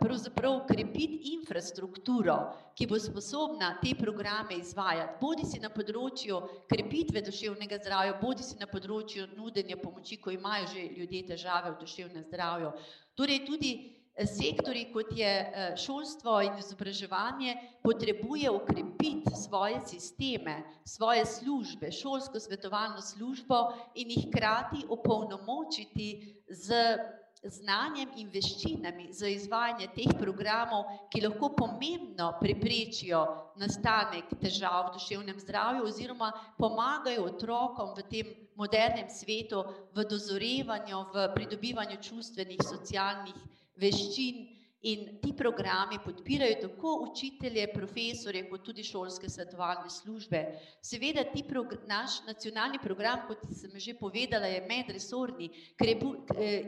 [0.00, 2.36] pravzaprav krepiti infrastrukturo,
[2.72, 8.56] ki bo sposobna te programe izvajati, bodi si na področju krepitve duševnega zdravja, bodi si
[8.56, 12.72] na področju nudenja pomoči, ko imajo že ljudje težave v duševnem zdravju.
[13.14, 15.30] Torej tudi sektori, kot je
[15.76, 23.60] šolstvo in izobraževanje, potrebuje ukrepiti svoje sisteme, svoje službe, šolsko svetovalno službo
[23.94, 26.74] in jih hkrati opolnomočiti z
[27.44, 33.20] znanjem in veščinami za izvajanje teh programov, ki lahko pomembno preprečijo
[33.60, 39.62] nastanek težav v duševnem zdravju oziroma pomagajo otrokom v tem modernem svetu
[39.94, 43.38] v dozorevanju, v pridobivanju čustvenih, socialnih
[43.80, 44.46] veščin
[44.80, 50.42] in ti programi podpirajo tako učitelje, profesorje, kot tudi šolske svetovalne službe.
[50.82, 51.42] Seveda ti
[51.86, 55.50] naš nacionalni program, kot sem že povedala, je medresorni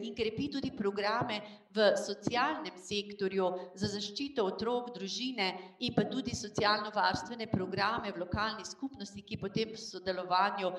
[0.03, 3.47] in krepi tudi programe v socialnem sektorju
[3.79, 9.79] za zaščito otrok, družine in pa tudi socialno-varstvene programe v lokalni skupnosti, ki potem v
[9.79, 10.73] sodelovanju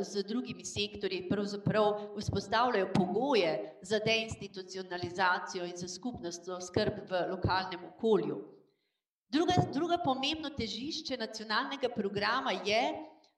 [0.00, 8.40] z drugimi sektorji pravzaprav vzpostavljajo pogoje za deinstitucionalizacijo in za skupnostno skrb v lokalnem okolju.
[9.28, 12.82] Druga, druga pomembno težišče nacionalnega programa je,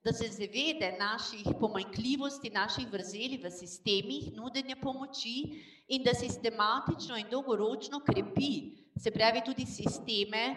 [0.05, 7.27] da se zavede naših pomanjkljivosti, naših vrzeli v sistemih nudenja pomoči in da sistematično in
[7.31, 10.57] dolgoročno krepi, se pravi tudi sisteme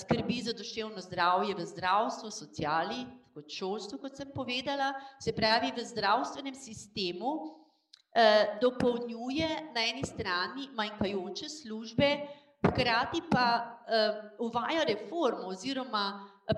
[0.00, 5.84] skrbi za duševno zdravje v zdravstvu, sociali, kot šolstvu, kot sem povedala, se pravi v
[5.84, 7.34] zdravstvenem sistemu
[8.62, 12.10] dopolnjuje na eni strani manjkajoče službe,
[12.64, 13.46] hkrati pa
[14.38, 16.04] uvaja reformo oziroma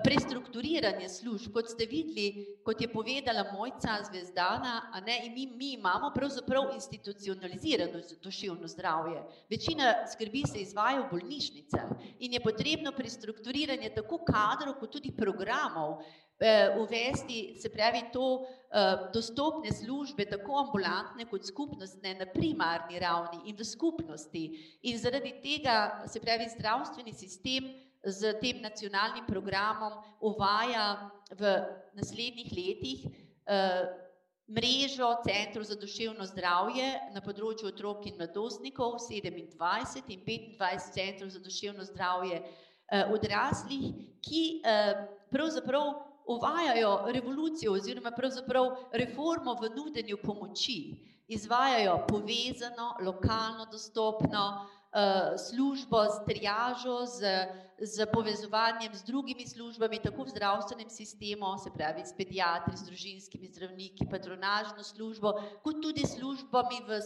[0.03, 2.25] prestrukturiranje služb, kot ste videli,
[2.65, 9.21] kot je povedala Mojca Zvezdana, a ne, in mi, mi imamo pravzaprav institucionalizirano duševno zdravje.
[9.49, 16.01] Večina skrbi se izvaja v bolnišnicah in je potrebno prestrukturiranje tako kadrov kot tudi programov
[16.79, 18.45] uvesti, se pravi to
[19.13, 24.43] dostopne službe, tako ambulantne kot skupnostne, na primarni ravni in v skupnosti.
[24.81, 27.73] In zaradi tega, se pravi, zdravstveni sistem
[28.03, 31.57] s tem nacionalnim programom uvaja v
[31.97, 33.07] naslednjih letih
[34.47, 41.41] mrežo centrov za duševno zdravje na področju otrok in mladostnikov, sedemindvajset in petindvajset centrov za
[41.43, 42.39] duševno zdravje
[43.11, 43.91] odraslih,
[44.23, 44.61] ki
[45.33, 50.95] pravzaprav uvajajo revolucijo oziroma pravzaprav reformo v nudenju pomoči.
[51.27, 54.67] Izvajajo povezano, lokalno dostopno
[55.49, 57.47] službo s triažo, z
[57.79, 63.47] s povezovanjem z drugimi službami, tako v zdravstvenem sistemu, se pravi s pediatri, z družinskimi
[63.47, 66.99] zdravniki, patronažno službo, kot tudi službami v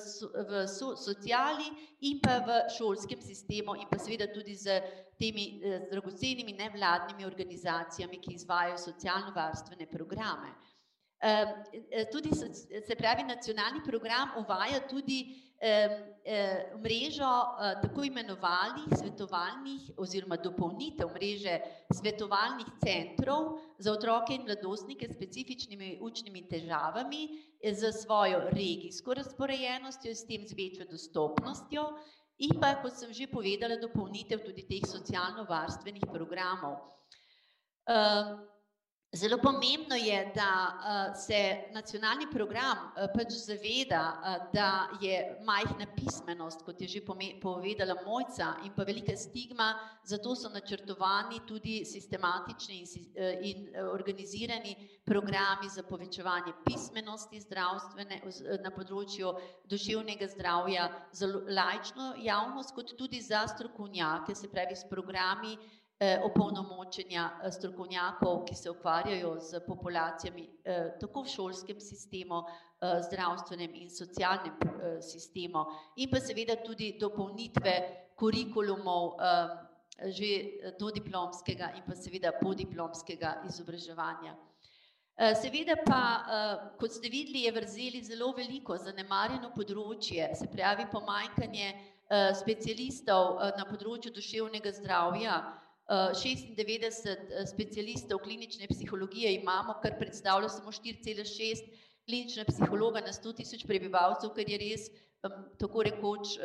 [0.48, 1.68] v sociali
[2.02, 4.68] in pa v šolskem sistemu in pa seveda tudi s
[5.20, 5.60] temi
[5.92, 10.56] dragocenimi nevladnimi organizacijami, ki izvajajo socialnovarstvene programe.
[12.12, 12.30] Tudi
[12.88, 15.38] se pravi, nacionalni program uvaja tudi
[16.82, 17.30] mrežo
[17.82, 21.60] tako imenovanih svetovalnih oziroma dopolnitev mreže
[21.94, 23.44] svetovalnih centrov
[23.78, 27.28] za otroke in mladostnike s specifičnimi učnimi težavami
[27.64, 31.86] s svojo regijsko razporejenostjo, s tem z večjo dostopnostjo
[32.40, 36.82] in pa, kot sem že povedala, dopolnitev tudi teh socialnovarstvenih programov.
[39.14, 40.52] Zelo pomembno je, da
[41.18, 41.40] se
[41.72, 42.78] nacionalni program
[43.12, 44.04] pač zaveda,
[44.50, 44.68] da
[45.02, 47.02] je majhna pismenost, kot je že
[47.38, 49.74] povedala Mojca, in pa velika stigma,
[50.06, 52.80] zato so načrtovani tudi sistematični
[53.44, 58.22] in organizirani programi za povečevanje pismenosti zdravstvene
[58.64, 65.58] na področju duševnega zdravja za laično javnost kot tudi za strokovnjake, se pravi s programi
[66.02, 70.48] opolnomočenja strokovnjakov, ki se ukvarjajo s populacijami
[71.00, 72.44] tako v šolskem sistemu,
[73.08, 74.58] zdravstvenem in socialnem
[75.02, 75.66] sistemu.
[75.96, 77.76] In pa seveda tudi dopolnitve
[78.18, 79.18] kurikulumov
[80.02, 84.34] že dodiplomskega in pa seveda podiplomskega izobraževanja.
[85.38, 86.02] Seveda pa,
[86.80, 91.68] kot ste videli, je vrzeli zelo veliko, zanemarjeno področje, se pravi pomanjkanje
[92.40, 95.36] specialistov na področju duševnega zdravja,
[96.22, 101.68] šestindevetdeset specialistov klinične psihologije imamo, kar predstavlja samo štiri cele šest
[102.06, 104.88] klinična psihologa na sto tisoč prebivalcev, kar je res
[105.60, 106.38] tako rekoč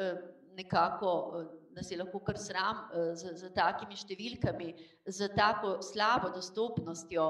[0.56, 1.12] nekako
[1.76, 4.72] nas je lahko kar sram s s takimi številkami,
[5.06, 7.26] s tako slabo dostopnostjo.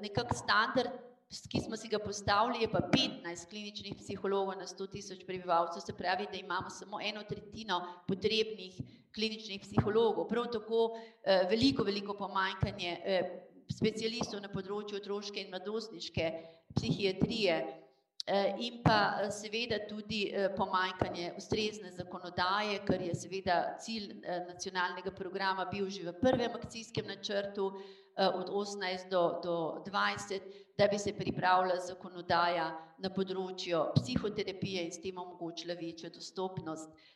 [0.00, 0.94] Nekako standard
[1.40, 5.92] ki smo si ga postavili, je pa 15 kliničnih psihologov na 100 tisoč prebivalcev, se
[5.96, 8.80] pravi, da imamo samo eno tretjino potrebnih
[9.14, 10.28] kliničnih psihologov.
[10.28, 13.30] Prav tako eh, veliko, veliko pomanjkanje eh,
[13.72, 16.28] specialistov na področju otroške in mladostniške
[16.76, 17.56] psihiatrije.
[18.22, 25.88] Eh, in pa seveda tudi pomanjkanje ustrezne zakonodaje, ker je seveda cilj nacionalnega programa bil
[25.90, 30.40] že v prvem akcijskem načrtu, Eh, od 18 do, do 20,
[30.78, 37.12] da bi se pripravila zakonodaja na področju psihoterapije in s tem omogočila večjo dostopnost uh,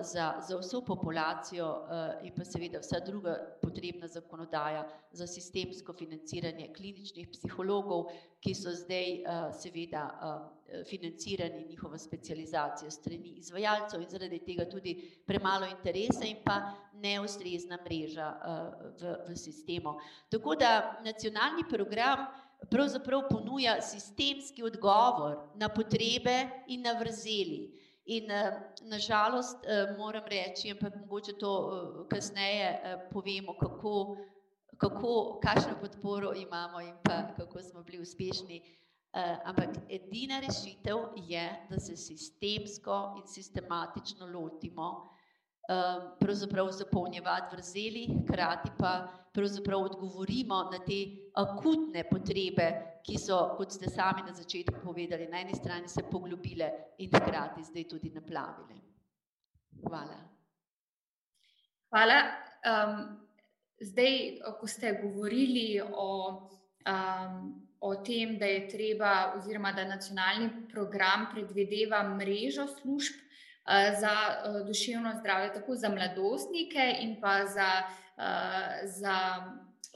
[0.00, 6.68] za, za vso populacijo uh, in pa seveda vsa druga potrebna zakonodaja za sistemsko financiranje
[6.76, 8.06] kliničnih psihologov,
[8.40, 10.04] ki so zdaj uh, seveda
[10.90, 14.94] financirani njihova specializacija strani izvajalcev in zaradi tega tudi
[15.26, 16.60] premalo interesa in pa
[16.92, 18.30] neustrezna mreža
[19.00, 19.94] v, v sistemu.
[20.30, 22.26] Tako da nacionalni program
[22.70, 27.86] pravzaprav ponuja sistemski odgovor na potrebe in na vrzeli.
[28.06, 28.30] In
[28.86, 29.66] nažalost
[29.98, 31.52] moram reči, ampak mogoče to
[32.10, 34.16] kasneje povemo, kako
[34.76, 38.62] kako, kakšno podporo imamo in pa kako smo bili uspešni.
[39.44, 45.08] Ampak edina rešitev je, da se sistemsko in sistematično lotimo,
[46.20, 51.00] pravzaprav zapolnjevati vrzeli, hkrati pa pravzaprav odgovorimo na te
[51.36, 52.70] akutne potrebe,
[53.04, 56.70] ki so, kot ste sami na začetku povedali, na eni strani se poglobile
[57.04, 58.80] in hkrati zdaj tudi naplavile.
[59.84, 60.18] Hvala.
[61.92, 62.18] Hvala.
[62.66, 62.98] Um,
[63.76, 66.12] Zdaj, ko ste govorili o,
[66.88, 67.34] um,
[67.80, 74.62] o tem, da je treba, oziroma da nacionalni program predvideva mrežo služb uh, za uh,
[74.66, 78.05] duševno zdravje, tako za mladostnike in pa za, uh,
[78.98, 79.16] za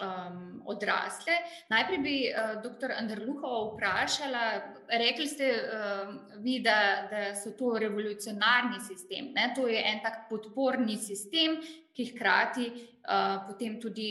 [0.01, 1.33] um, odrasle.
[1.69, 2.93] Najprej bi uh, dr.
[2.99, 4.45] Andrluhova vprašala,
[4.89, 9.53] rekli ste uh, vi, da, da so to revolucionarni sistem, ne?
[9.57, 11.59] to je en tak podporni sistem,
[11.97, 14.11] ki hkrati uh, potem tudi,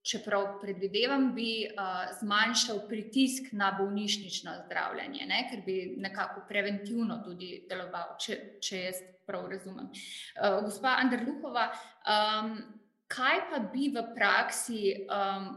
[0.00, 5.44] čeprav predvidevam, bi uh, zmanjšal pritisk na bolnišnično zdravljenje, ne?
[5.50, 9.90] ker bi nekako preventivno tudi deloval, če, če jaz prav razumem.
[10.40, 11.68] Uh, gospa Andrluhova,
[12.08, 12.56] um,
[13.10, 15.50] kaj pa bi v praksi um,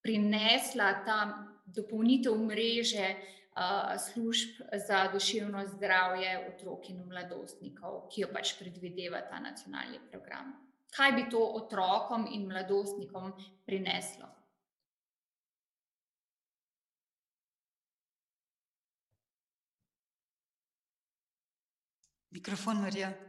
[0.00, 1.18] prinesla ta
[1.68, 9.42] dopolnitev mreže uh, služb za duševno zdravje otrok in mladostnikov, ki jo pač predvideva ta
[9.44, 10.56] nacionalni program?
[10.96, 13.34] Kaj bi to otrokom in mladostnikom
[13.68, 14.32] prineslo?
[22.32, 23.27] Mikrofon, Marija.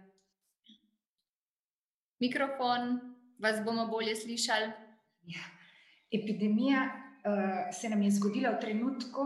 [2.19, 2.99] Mikrofon,
[3.39, 4.71] vas bomo bolje slišali.
[5.23, 5.45] Ja.
[6.11, 9.25] Epidemija uh, se nam je zgodila v trenutku,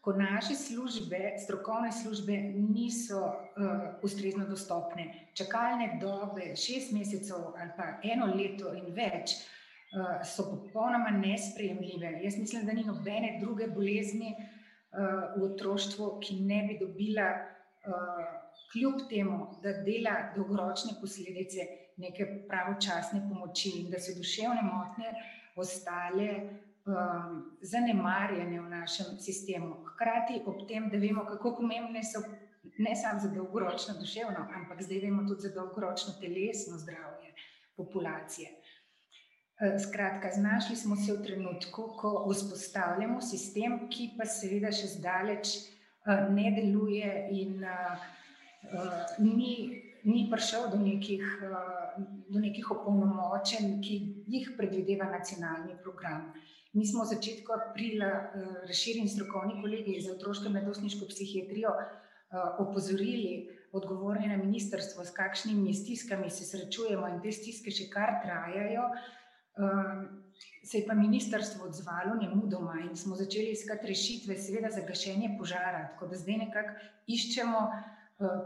[0.00, 5.30] ko naše službe, strokovne službe, niso uh, ustrezno dostopne.
[5.34, 9.38] Čakalne dobe, šest mesecev ali pa eno leto in več,
[9.96, 12.18] uh, so popolnoma nesprejemljive.
[12.26, 17.30] Jaz mislim, da ni nobene druge bolezni uh, v otroštvu, ki ne bi dobila,
[17.88, 18.20] uh,
[18.72, 25.12] kljub temu, da dela dolgoročne posledice neke pravočasne pomoči in da so duševne motnje
[25.56, 26.28] ostale
[26.86, 29.84] um, zanemarjene v našem sistemu.
[29.94, 32.22] Hkrati ob tem, da vemo, kako pomembne so
[32.78, 37.34] ne samo za dolgoročno duševno, ampak zdaj vemo tudi za dolgoročno telesno zdravje
[37.76, 38.50] populacije.
[38.50, 45.54] Uh, skratka, znašli smo se v trenutku, ko vzpostavljamo sistem, ki pa seveda še zdaleč
[45.54, 48.14] uh, ne deluje in uh,
[49.18, 56.32] ni ni prišel do nekih, eh, do nekih opolnomočen, ki jih predvideva nacionalni program.
[56.72, 58.28] Mi smo v začetku aprila eh,
[58.68, 66.30] razširjeni strokovni kolegi za otroško medosniško psihiatrijo eh, opozorili odgovorni na ministrstvo, s kakšnimi stiskami
[66.30, 68.84] se srečujemo in te stiske še kar trajajo.
[70.62, 75.88] Se je pa ministrstvo odzvalo nemudoma in smo začeli iskati rešitve, seveda za gašenje požara.
[75.92, 76.74] Tako da zdaj nekako
[77.06, 77.60] iščemo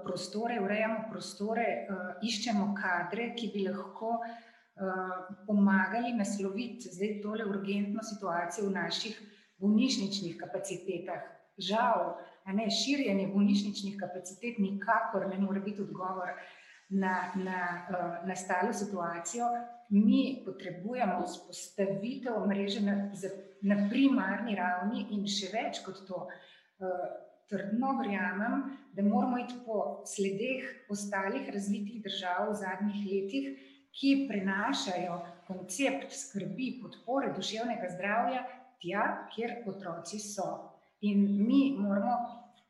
[0.04, 8.02] prostore, urejamo prostore, eh, iščemo kadre, ki bi lahko eh, pomagali nasloviti zdaj tole urgentno
[8.02, 9.18] situacijo v naših
[9.59, 11.26] bolnišničnih kapacitetah.
[11.59, 12.14] Žal,
[12.54, 16.31] ne, širjenje bolnišničnih kapacitet nikakor ne more biti odgovor
[16.88, 19.44] na, na uh, nastalo situacijo.
[19.90, 23.10] Mi potrebujemo vzpostavitev mreže na,
[23.62, 26.29] na primarni ravni in še več kot to.
[26.79, 33.49] Uh, trdno verjamem, da moramo iti po sledeh ostalih razvitih držav v zadnjih letih,
[33.99, 38.44] ki prenašajo koncept skrbi, podpore duševnega zdravja
[38.83, 40.51] tja, kjer otroci so.
[41.01, 42.19] In mi moramo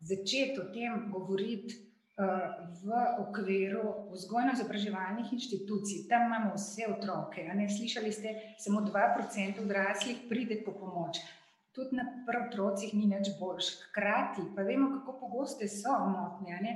[0.00, 6.06] začeti o tem govoriti uh, v okviru vzgojno-izobraževalnih inštitucij.
[6.08, 7.44] Tam imamo vse otroke.
[7.76, 11.20] Slišali ste, samo 2% odraslih pride po pomoč.
[11.76, 12.04] Tudi na
[12.46, 13.68] otrocih ni več boljš.
[13.88, 16.74] Hkrati pa vemo, kako pogoste so motnje.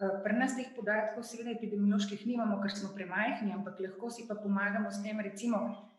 [0.00, 4.34] Eh, pri nas teh podatkov, seveda, epidemioloških nimamo, ker smo premajhni, ampak lahko si pa
[4.34, 5.58] pomagamo s tem, recimo,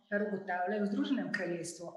[0.09, 1.91] kar ugotavljajo v Združenem kraljestvu,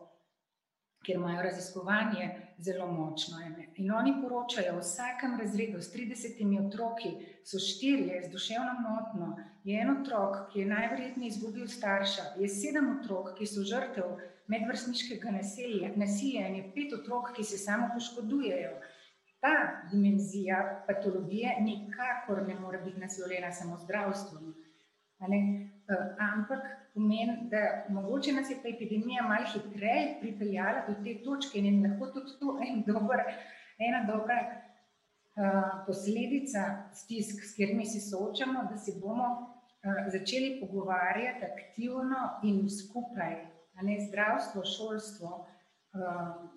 [1.05, 2.27] kjer imajo raziskovanje
[2.59, 3.41] zelo močno.
[3.81, 7.15] In oni poročajo, v vsakem razredu s 30 otroki
[7.45, 9.31] so štirje z duševno motno,
[9.65, 15.31] je en otrok, ki je najverjetneje izgubil starša, je sedem otrok, ki so žrtev medvrstniškega
[15.97, 18.75] nasilja in je pet otrok, ki se samo poškodujejo
[19.45, 19.57] ta
[19.93, 24.49] dimenzija patologije nikakor ne more biti naslovljena samo zdravstveno.
[24.49, 25.27] Uh,
[26.33, 26.63] ampak
[26.95, 31.89] pomeni, da mogoče nas je ta epidemija malo hitreje pripeljala do te točke in je
[31.89, 33.21] lahko tudi to en dober,
[33.89, 36.61] ena dobra uh, posledica
[36.93, 43.54] stisk, s katerimi se soočamo, da se bomo uh, začeli pogovarjati aktivno in skupaj.
[43.83, 46.51] Ne, zdravstvo, šolstvo, uh,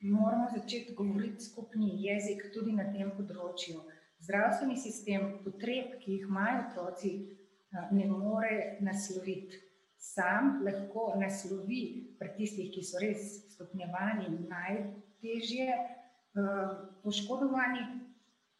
[0.00, 3.82] moramo začeti govoriti skupni jezik tudi na tem področju.
[4.26, 7.12] Zdravstveni sistem potreb, ki jih imajo otroci,
[7.94, 9.60] ne more nasloviti.
[9.98, 11.82] Sam lahko naslovi
[12.18, 15.74] pri tistih, ki so res stopnjevani in najtežje
[17.02, 17.84] poškodovani,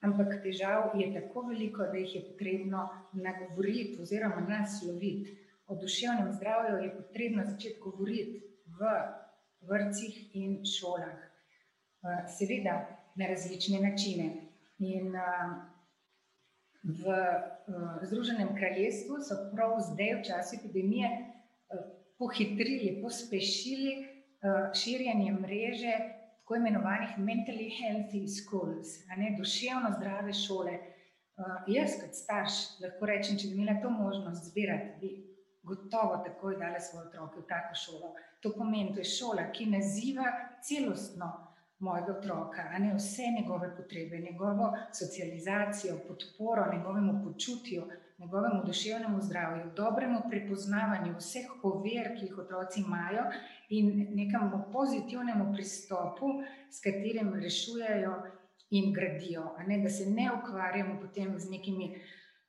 [0.02, 5.37] ampak težav je tako veliko, da jih je potrebno nagovoriti oziroma nasloviti.
[5.68, 8.42] O duševnem zdravju je potrebno začeti govoriti
[8.78, 8.92] v
[9.68, 11.28] vrtcih in šolah.
[11.98, 14.30] Eh, seveda na različne načine.
[14.78, 15.22] In eh,
[16.84, 21.10] v eh, Združenem kraljestvu so prav zdaj, v času epidemije,
[22.18, 23.90] pohitrili, pospešili
[24.74, 25.92] širjenje mreže
[26.38, 30.78] tako imenovanih mentally healthy schools, ne duševno zdrave šole.
[31.68, 35.27] Jaz, kot starš, lahko rečem, če bi imela to možnost zbirati, bi
[35.68, 38.14] gotovo takoj dala svoje otroke v tako šolo.
[38.40, 41.48] To pomeni, to je šola, ki naziva celostno
[41.78, 47.82] mojega otroka, a ne vse njegove potrebe, njegovo socializacijo, podporo njegovemu počutju,
[48.18, 53.24] njegovemu duševnemu zdravju, dobremu prepoznavanju vseh ovir, ki jih otroci imajo,
[53.68, 56.26] in nekemu pozitivnemu pristopu,
[56.70, 58.22] s katerim rešujejo
[58.70, 62.00] in gradijo, ne, da se ne ukvarjamo potem z nekimi.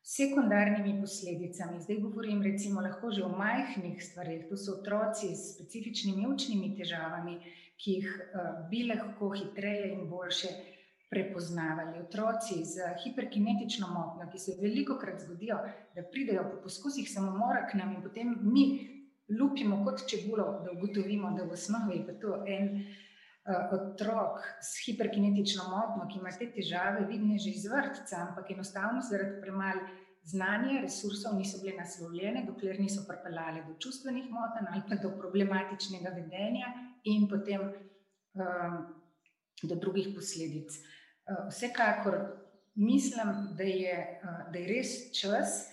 [0.01, 6.27] Sekundarnimi posledicami, zdaj govorim recimo lahko že o majhnih stvarih, to so otroci s specifičnimi
[6.27, 7.39] učnimi težavami,
[7.79, 10.49] ki jih eh, bi lahko hitreje in boljše
[11.09, 11.99] prepoznavali.
[11.99, 15.57] Otroci z hiperkinetično motnjo, ki se veliko krat zgodijo,
[15.95, 18.65] da pridejo po poskusih samomora k nam in potem mi
[19.39, 22.85] lupimo kot čebulo, da ugotovimo, da v osnovi je to en
[23.71, 29.41] otrok s hiperkinetično motnjo, ki ima te težave, vidne že iz vrtca, ampak enostavno zaradi
[29.41, 29.87] premalo
[30.23, 36.13] znanja, resursov niso bile naslovljene, dokler niso pripeljale do čustvenih motenj ali pa do problematičnega
[36.15, 36.73] vedenja
[37.03, 38.77] in potem um,
[39.63, 40.77] do drugih posledic.
[40.77, 42.19] Uh, vsekakor
[42.75, 45.69] mislim, da je, uh, da je res čas,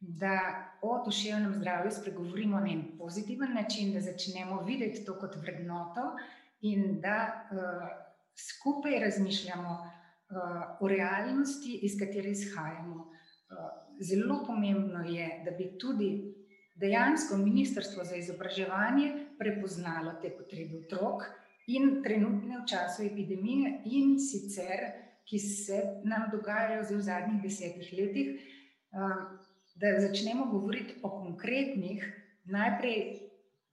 [0.00, 0.38] da
[0.82, 6.12] o duševnem zdravju spregovorimo na en pozitiven način, da začnemo videti to kot vrednoto
[6.60, 7.88] in da uh,
[8.36, 12.96] skupaj razmišljamo uh, o realnosti, iz katere izhajamo.
[12.96, 13.56] Uh,
[14.00, 16.34] zelo pomembno je, da bi tudi
[16.74, 21.22] dejansko Ministrstvo za izobraževanje prepoznalo te potrebe otrok
[21.66, 24.84] in trenutne v času epidemije, in sicer,
[25.26, 28.28] ki se nam dogajajo v zadnjih desetih letih,
[28.94, 29.24] um,
[29.76, 32.04] da začnemo govoriti o konkretnih,
[32.44, 33.25] najprej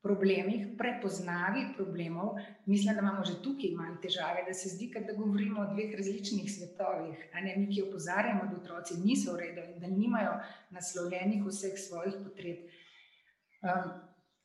[0.04, 2.36] problemih, prepoznavi problemov.
[2.66, 6.52] Mislim, da imamo že tukaj manj težave, da se zdi, da govorimo o dveh različnih
[6.52, 10.34] svetovih, ne mi, ki opozarjamo, da otroci niso v redu in da nimajo
[10.76, 12.66] naslovljenih vseh svojih potreb.
[13.64, 13.94] Um,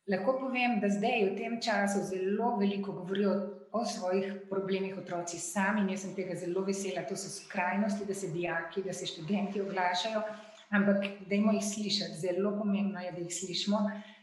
[0.09, 3.33] Lahko povem, da zdaj v tem času zelo veliko govorijo
[3.77, 7.03] o svojih problemih otroci sami in jaz sem tega zelo vesela.
[7.09, 10.23] To so skrajnosti, da se dijaki, da se študenti oglašajo,
[10.71, 12.21] ampak dajmo jih slišati.
[12.23, 13.83] Zelo pomembno je, da jih slišimo,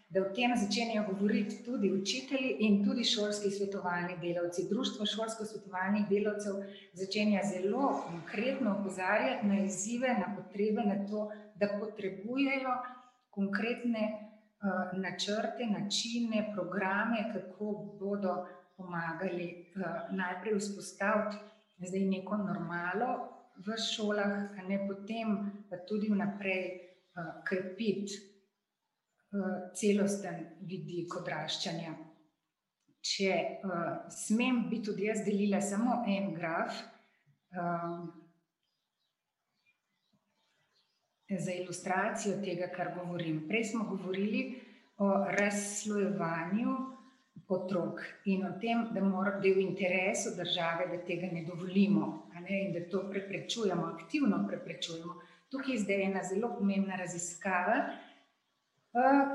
[0.09, 4.67] da o tem začenjajo govoriti tudi učitelji in tudi šolski svetovalni delavci.
[4.69, 6.53] Društvo šolsko svetovalnih delavcev
[6.93, 12.75] začenja zelo konkretno opozarjati na izzive, na potrebe, na to, da potrebujejo
[13.29, 14.25] konkretne
[14.65, 17.65] Eh, načrte, načine, programe, kako
[17.99, 18.47] bodo
[18.77, 21.37] pomagali eh, najprej vzpostaviti
[21.87, 23.09] zdaj neko normalo
[23.67, 25.35] v šolah, a ne potem
[25.69, 26.79] pa tudi vnaprej eh,
[27.47, 28.15] krepiti
[29.75, 31.95] celosten vidik odraščanja.
[33.05, 33.31] če
[33.61, 36.79] uh, smem biti tudi jaz delila samo en graf
[37.53, 38.07] um,
[41.29, 43.43] za ilustracijo tega, kar govorim.
[43.47, 44.41] Prej smo govorili
[44.97, 46.75] o razslojevanju
[47.47, 52.63] otrok in o tem, da mora biti v interesu države, da tega ne dovolimo ne,
[52.65, 55.13] in da to preprečujemo, aktivno preprečujemo.
[55.49, 57.75] Tukaj je zdaj ena zelo pomembna raziskava,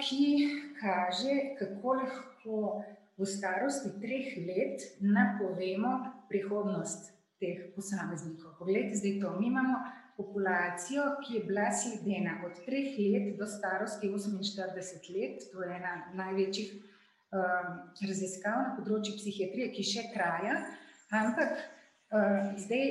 [0.00, 0.48] ki
[0.80, 2.84] kaže, kako lahko
[3.18, 8.56] v starosti treh let napovemo prihodnost teh posameznikov.
[8.58, 9.36] Poglejte, zdaj to.
[9.40, 9.78] Mi imamo
[10.16, 15.92] populacijo, ki je bila sledena od treh let do starosti 48 let, to je ena
[16.14, 17.68] največjih um,
[18.08, 20.56] raziskav na področju psihiatrije, ki še traja,
[21.12, 22.86] ampak uh, zdaj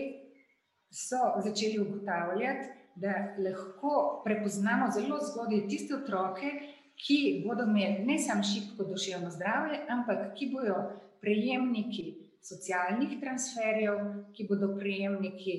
[0.90, 6.52] so začeli ugotavljati, da lahko prepoznamo zelo zgodaj tiste otroke,
[7.00, 10.76] ki bodo imeli ne samo šibko duševno zdravje, ampak ki bodo
[11.24, 12.06] prejemniki
[12.44, 14.00] socialnih transferjev,
[14.36, 15.56] ki bodo prejemniki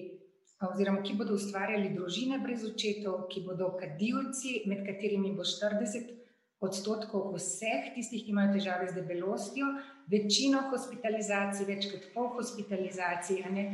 [0.68, 6.10] oziroma ki bodo ustvarjali družine brez očetov, ki bodo kadilci, med katerimi bo 40
[6.60, 9.70] odstotkov vseh tistih, ki imajo težave z debelostjo,
[10.12, 13.64] večino hospitalizacij, več kot pol hospitalizacij, ne,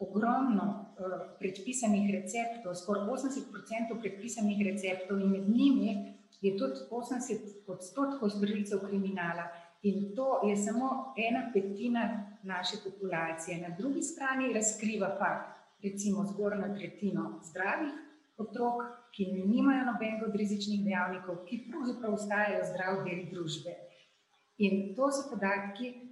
[0.00, 8.28] ogromno uh, predpisanih receptov, skoraj 80% predpisanih receptov in med njimi je tudi 80 odstotkov
[8.30, 9.48] storilcev kriminala.
[9.82, 12.04] In to je samo ena petina
[12.42, 13.58] naše populacije.
[13.68, 15.30] Na drugi strani razkriva pa
[15.82, 17.92] recimo zgornjo tretjino zdravih
[18.38, 18.82] otrok,
[19.12, 23.74] ki nimajo nobenega od rizičnih dejavnikov, ki pravzaprav ostajajo zdrav del družbe.
[24.58, 26.07] In to so podatki, eh,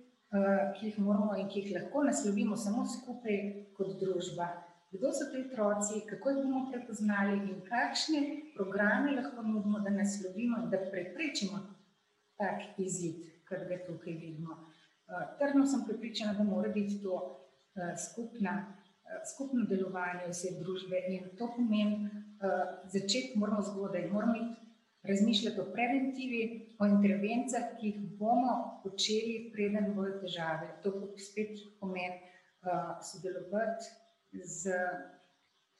[0.76, 3.36] ki jih moramo in ki jih lahko naslovimo samo skupaj
[3.76, 4.48] kot družba
[4.96, 8.20] kdo so ti otroci, kako jih bomo prepoznali in kakšne
[8.56, 11.58] programe lahko nudimo, da naslovimo in da preprečimo
[12.36, 13.16] tak izid,
[13.48, 14.52] kot ga tukaj vidimo.
[15.08, 17.16] Eh, trdno sem pripričana, da mora biti to
[17.74, 18.54] eh, skupna,
[19.04, 22.10] eh, skupno delovanje vse družbe in to pomeni,
[22.92, 24.34] začeti moramo zgodaj, moramo
[25.08, 26.42] razmišljati o preventivi,
[26.78, 30.70] o intervencijah, ki jih bomo počeli, preden bodo težave.
[30.82, 32.20] To spet pomeni
[33.10, 33.84] sodelovati
[34.44, 34.74] z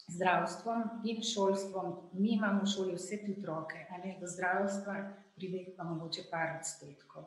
[0.09, 2.11] zdravstvom in šolstvom.
[2.13, 5.01] Mi imamo v šoli vse te otroke, a ne do zdravstva
[5.37, 7.25] pride pa mogoče par odstotkov.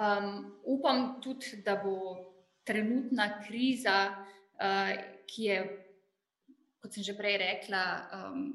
[0.00, 2.16] Um, upam tudi, da bo
[2.64, 4.94] trenutna kriza, uh,
[5.26, 5.58] ki je,
[6.80, 7.84] kot sem že prej rekla,
[8.16, 8.50] um,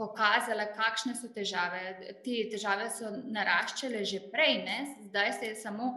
[0.00, 1.80] pokazala, kakšne so težave.
[2.24, 4.78] Te težave so naraščale že prej, ne?
[5.08, 5.90] zdaj se je samo,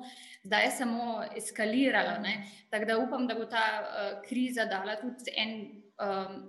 [0.43, 1.05] zdaj je samo
[1.39, 2.17] eskaliralo.
[2.23, 2.35] Ne?
[2.71, 5.55] Tako da upam, da bo ta uh, kriza dala tudi en
[6.03, 6.43] um,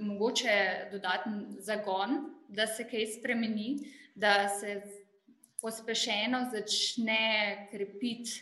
[0.00, 2.18] mogoče dodaten zagon,
[2.48, 3.70] da se kaj spremeni,
[4.14, 4.82] da se
[5.62, 8.36] pospešeno začne krepiti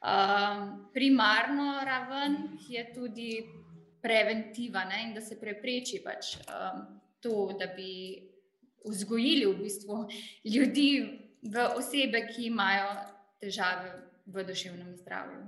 [0.00, 3.30] um, primarno raven, ki je tudi
[4.06, 5.02] preventiva ne?
[5.08, 6.36] in da se prepreči pač.
[6.46, 6.86] Um,
[7.20, 8.22] to, da bi
[8.86, 10.06] vzgojili v bistvu
[10.44, 10.90] ljudi
[11.42, 12.92] v osebe, ki imajo
[13.42, 13.90] težave
[14.26, 15.42] v duševnem zdravju.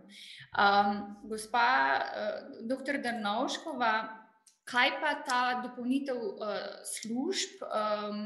[0.59, 0.99] Um,
[1.31, 1.67] gospa
[1.99, 2.99] uh, dr.
[3.03, 3.93] Drnovškova,
[4.69, 8.21] kaj pa ta dopolnitev uh, služb, um,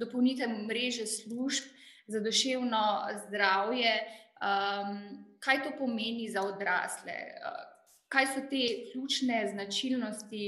[0.00, 1.68] dopolnitev mreže služb
[2.06, 2.84] za duševno
[3.26, 3.94] zdravje,
[4.40, 5.00] um,
[5.40, 7.16] kaj to pomeni za odrasle?
[7.40, 7.75] Uh,
[8.08, 10.42] kaj so te ključne značilnosti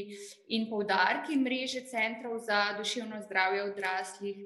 [0.49, 4.37] in poudarki mreže centrov za duševno zdravje odraslih.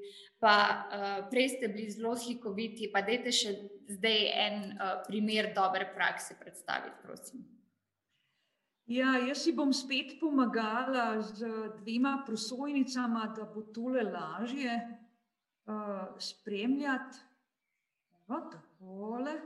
[0.40, 3.52] Pa uh, prej ste bili zelo slikoviti, pa dajte še
[3.94, 7.44] zdaj en uh, primer dobre prakse predstaviti, prosim.
[8.90, 11.46] Ja, jaz si bom spet pomagala z
[11.78, 17.22] dvema prosojnicama, da bo tole lažje uh, spremljati.
[18.26, 19.38] Evo, takole.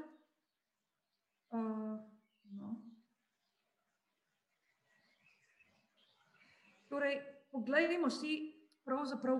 [1.52, 2.00] Uh,
[2.56, 2.74] no.
[6.96, 7.20] Torej,
[7.52, 8.56] poglejmo si,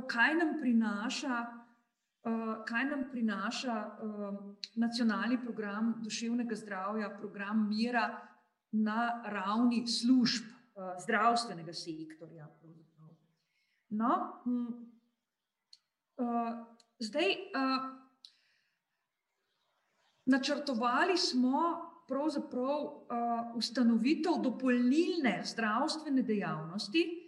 [0.09, 4.37] kaj nam prinaša, uh, kaj nam prinaša uh,
[4.77, 8.21] nacionalni program duševnega zdravja, program mira
[8.73, 10.53] na ravni služb uh,
[11.01, 12.49] zdravstvenega sektorja.
[13.89, 14.69] No, uh,
[16.99, 17.39] zdaj, uh,
[20.27, 23.01] načrtovali smo pravzaprav uh,
[23.57, 27.26] ustanovitev dopolnilne zdravstvene dejavnosti, Eh,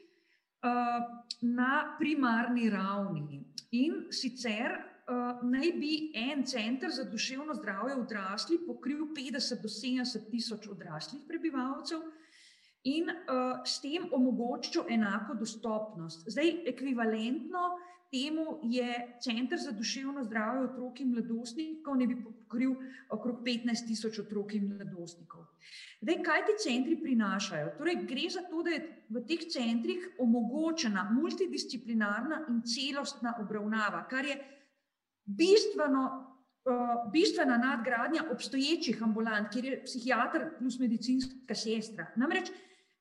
[0.62, 3.42] na primarni ravni.
[3.78, 10.30] In sicer uh, naj bi en center za duševno zdravje odraslih pokril 50 do 70
[10.30, 12.02] tisoč odraslih prebivalcev,
[12.84, 16.28] in uh, s tem omogočil enako dostopnost.
[16.30, 17.64] Zdaj, ekvivalentno
[18.10, 22.74] temu je Center za duševno zdravje otrok in mladostnikov, ne bi pokril
[23.10, 25.44] okrog 15 tisoč otrok in mladostnikov.
[26.00, 27.74] Zdaj, kaj ti centri prinašajo?
[27.78, 34.24] Torej, gre za to, da je v teh centrih omogočena multidisciplinarna in celostna obravnava, kar
[34.24, 34.40] je
[35.24, 36.24] bistveno.
[36.68, 42.10] Uh, bistvena nadgradnja obstoječih ambulant, kjer je psihiater plus medicinska sestra.
[42.20, 42.50] Namreč,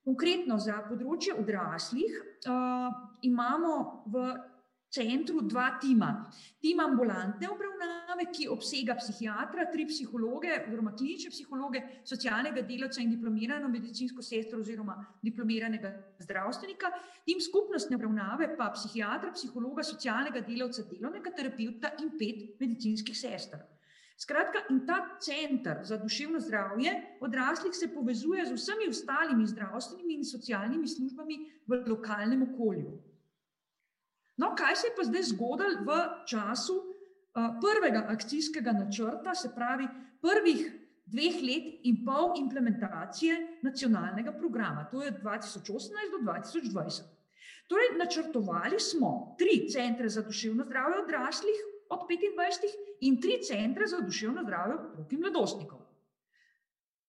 [0.07, 2.13] konkretno za področje odraslih,
[2.47, 2.93] uh,
[3.27, 3.73] imamo
[4.13, 4.23] v
[4.89, 6.09] centru dva tima.
[6.61, 13.69] Tim ambulantne obravnave, ki obsega psihiatra, tri psihologe, oziroma klinične psihologe, socialnega delavca in diplomirano
[13.69, 15.91] medicinsko sestro oziroma diplomiranega
[16.23, 16.91] zdravstvenika,
[17.25, 23.65] tim skupnostne obravnave pa psihiatra, psihologa, socialnega delavca, delovnega terapeuta in pet medicinskih sester.
[24.17, 26.89] Skratka, in ta center za duševno zdravje
[27.21, 32.97] odraslih se povezuje z vsemi ostalimi zdravstvenimi in socialnimi službami v lokalnem okolju.
[34.37, 35.95] No, kaj se je pa zdaj zgodilo v
[36.29, 39.87] času uh, prvega akcijskega načrta, se pravi
[40.21, 40.67] prvih
[41.07, 47.01] dveh let in pol implementacije nacionalnega programa, to je 2018 do 2020.
[47.67, 51.57] Torej, načrtovali smo tri centre za duševno zdravje odraslih
[51.89, 55.79] od 25 in tri centre za duševno zdravje otrok in mladostnikov.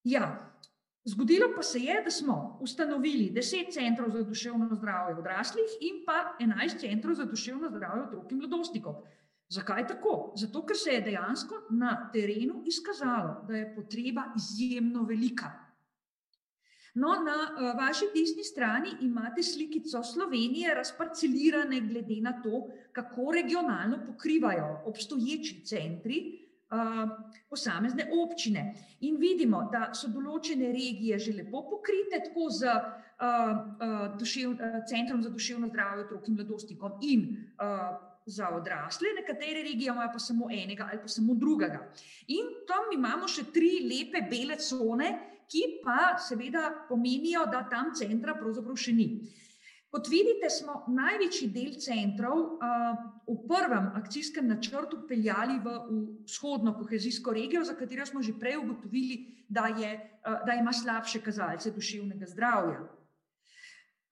[0.04, 0.54] Ja,
[1.04, 6.36] Zgodilo pa se je, da smo ustanovili 10 centrov za duševno zdravje odraslih in pa
[6.40, 8.94] 11 centrov za duševno zdravje otrok in mladostnikov.
[9.48, 10.32] Zakaj tako?
[10.36, 15.52] Zato, ker se je dejansko na terenu izkazalo, da je potreba izjemno velika.
[16.94, 23.98] No, na uh, vaši desni strani imate slikico Slovenije, razparcelirane glede na to, kako regionalno
[24.06, 26.47] pokrivajo obstoječi centri,
[27.48, 28.74] posamezne občine.
[29.00, 32.74] In vidimo, da so določene regije že lepo pokrite, tako z
[34.18, 34.56] dušev,
[34.88, 37.24] Centrom za duševno zdravje otrok in mladostnikom in
[38.28, 41.80] za odrasle, nekatere regije imajo pa samo enega ali pa samo drugega.
[42.28, 45.08] In tam imamo še tri lepe bele cone,
[45.48, 49.06] ki pa seveda pomenijo, da tam centra pravzaprav še ni.
[49.88, 55.76] Kot vidite, smo največji del centrov uh, v prvem akcijskem načrtu peljali v
[56.26, 59.16] vzhodno kohezijsko regijo, za katero smo že prej ugotovili,
[59.48, 59.94] da, je,
[60.28, 62.82] uh, da ima slabše kazalce duševnega zdravja.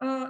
[0.00, 0.24] Uh,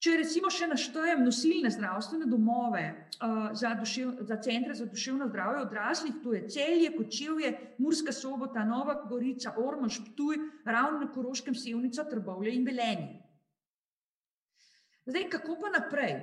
[0.00, 5.60] če recimo še naštejem nosilne zdravstvene domove uh, za, dušev, za centre za duševno zdravje
[5.66, 7.52] odraslih, to je Celje, Kočevje,
[7.84, 13.25] Murska sobota, Nova Gorica, Ormož, Ptuj, Ravno na Koroškem, Sevnica, Trbovlje in Velenje.
[15.06, 16.18] Zdaj, kako pa naprej?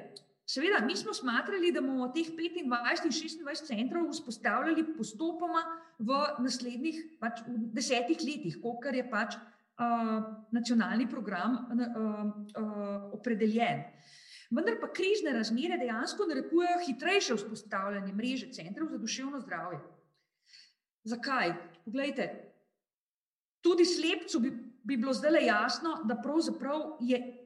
[0.45, 5.61] Seveda, mi smo smatrali, da bomo teh 25 in 26 centrov vzpostavljali postopoma
[5.99, 10.19] v naslednjih pač, v desetih letih, kolikor je pač uh,
[10.51, 11.85] nacionalni program uh,
[12.59, 13.85] uh, opredeljen.
[14.53, 19.79] Vendar pa krizne razmere dejansko narekujejo hitrejše vzpostavljanje mreže centrov za duševno zdravje.
[21.07, 21.55] Zakaj?
[21.85, 22.27] Poglejte,
[23.63, 24.51] tudi slepcu bi,
[24.83, 27.42] bi bilo zdaj jasno, da pravzaprav je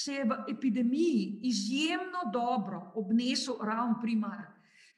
[0.00, 4.46] se je v epidemiji izjemno dobro obnesel ravno primar.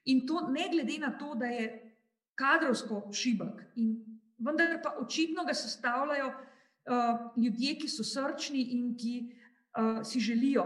[0.05, 1.96] In to ne glede na to, da je
[2.34, 3.96] kadrovsko šibek, in
[4.38, 10.64] vendar pa očitno ga sestavljajo uh, ljudje, ki so srčni in ki uh, si želijo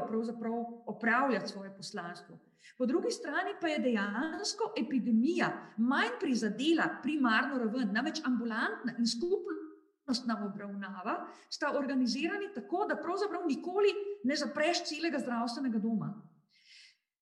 [0.86, 2.38] opravljati svoje poslanstvo.
[2.78, 9.63] Po drugi strani pa je dejansko epidemija manj prizadela primarno raven, namreč ambulantna in skupna
[10.04, 13.88] varnostna obravnava, sta organizirani tako, da pravzaprav nikoli
[14.24, 16.12] ne zapreš celega zdravstvenega doma.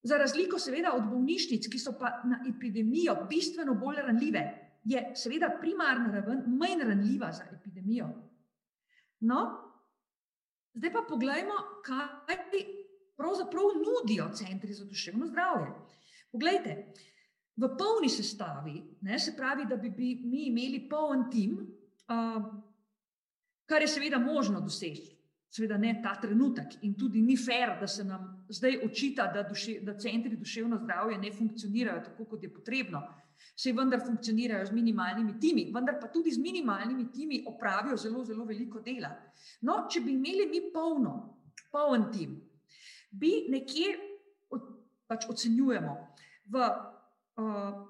[0.03, 4.43] Za razliko, seveda, od bolnišnic, ki so pa na epidemijo bistveno bolj ranljive,
[4.85, 8.09] je seveda primarna raven manj ranljiva za epidemijo.
[9.20, 9.45] No,
[10.74, 11.55] zdaj pa pogledajmo,
[11.87, 12.64] kaj
[13.16, 15.70] pravzaprav nudijo centri za duševno zdravje.
[16.33, 16.93] Poglejte,
[17.57, 19.91] v polni sestavi, ne, se pravi, da bi
[20.24, 21.61] mi imeli poln tim,
[22.09, 22.43] uh,
[23.72, 25.14] kar je seveda možno doseči,
[25.48, 29.78] seveda ne ta trenutek in tudi ni fair, da se nam zdaj očita, da, duše,
[29.80, 33.00] da centri duševno zdravje ne funkcionirajo tako, kot je potrebno.
[33.56, 38.44] Vse vendar funkcionirajo z minimalnimi timi, vendar pa tudi z minimalnimi timi opravijo zelo, zelo
[38.44, 39.10] veliko dela.
[39.60, 41.16] No, če bi imeli mi polno,
[41.72, 42.36] poln tim,
[43.10, 43.96] bi nekje,
[45.08, 45.96] pač ocenjujemo,
[46.52, 47.82] v uh,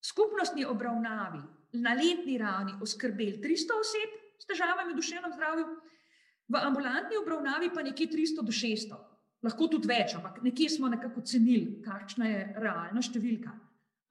[0.00, 1.40] skupnostni obravnavi
[1.80, 5.66] na letni ravni oskrbeli 300 oseb, s težavami v duševnem zdravju,
[6.50, 8.98] v ambulantni obravnavi pa nekje 300 do 600,
[9.46, 13.54] lahko tudi več, ampak nekje smo nekako cenili, kakšna je realna številka.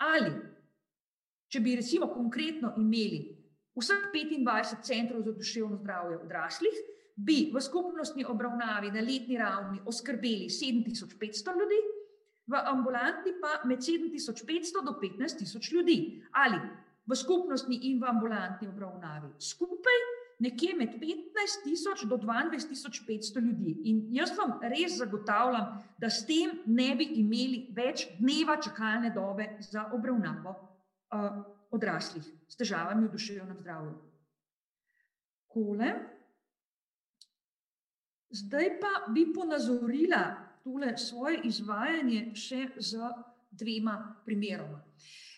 [0.07, 0.31] Ali,
[1.51, 3.21] če bi recimo konkretno imeli
[3.75, 6.79] vseh 25 centrov za duševno zdravje odraslih,
[7.21, 11.81] bi v skupnostni obravnavi na letni ravni oskrbeli 7500 ljudi,
[12.51, 16.23] v ambulantni pa med 7500 do 15000 ljudi.
[16.31, 16.57] Ali
[17.05, 23.75] v skupnostni in v ambulantni obravnavi skupaj nekje med 15000 do 22500 ljudi.
[23.91, 29.47] In jaz vam res zagotavljam, da s tem ne bi imeli več dneva čakalne dobe
[29.61, 33.93] za obravnavo uh, odraslih s težavami v duševnem zdravju.
[35.51, 35.91] Kole.
[38.31, 40.23] Zdaj pa bi ponazorila
[40.63, 43.11] tole svoje izvajanje še z
[43.51, 44.79] dvema primeroma.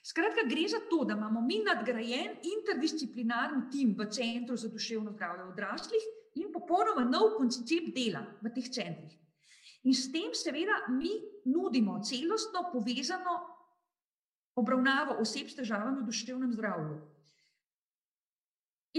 [0.04, 5.44] Skratka, gre za to, da imamo mi nadgrajen interdisciplinarni tim v Centru za duševno zdravje
[5.44, 9.16] odraslih in popolnoma nov koncept dela v teh centrih.
[9.88, 11.12] In s tem, seveda, mi
[11.46, 13.38] nudimo celostno povezano
[14.60, 17.00] obravnavo oseb s težavami v duševnem zdravju.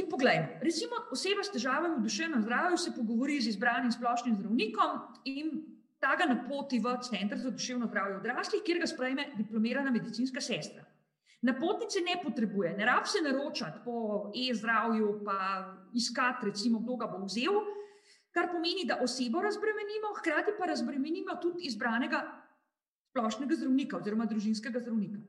[0.00, 4.98] In poglejmo, recimo oseba s težavami v duševnem zdravju se pogovori z izbranim splošnim zdravnikom
[5.24, 5.52] in
[6.00, 10.93] ta ga napoti v Center za duševno zdravje odraslih, kjer ga sprejme diplomirana medicinska sestra.
[11.44, 15.38] Napotnice ne potrebuje, ne rab se naročati po e-zdravju, pa
[15.92, 17.58] iskati, recimo, kdo ga bo vzel,
[18.32, 22.22] kar pomeni, da osebo razbremenimo, hkrati pa razbremenimo tudi izbranega
[23.10, 25.20] splošnega zdravnika oziroma družinskega zdravnika.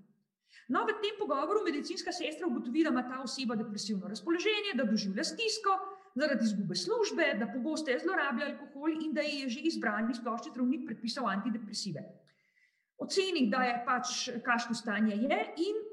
[0.74, 5.24] No, v tem pogovoru medicinska sestra ugotovi, da ima ta oseba depresivno razpoloženje, da doživlja
[5.24, 5.76] stisko
[6.16, 11.28] zaradi izgube službe, da pogosteje zlorablja alkohol in da je že izbrani splošni zdravnik predpisal
[11.30, 12.02] antidepresive.
[12.98, 15.85] Oceni, da je pač kakšno stanje je in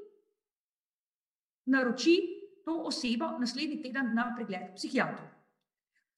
[1.65, 2.17] naroči
[2.65, 5.25] to osebo naslednji teden na pregled psihiatru.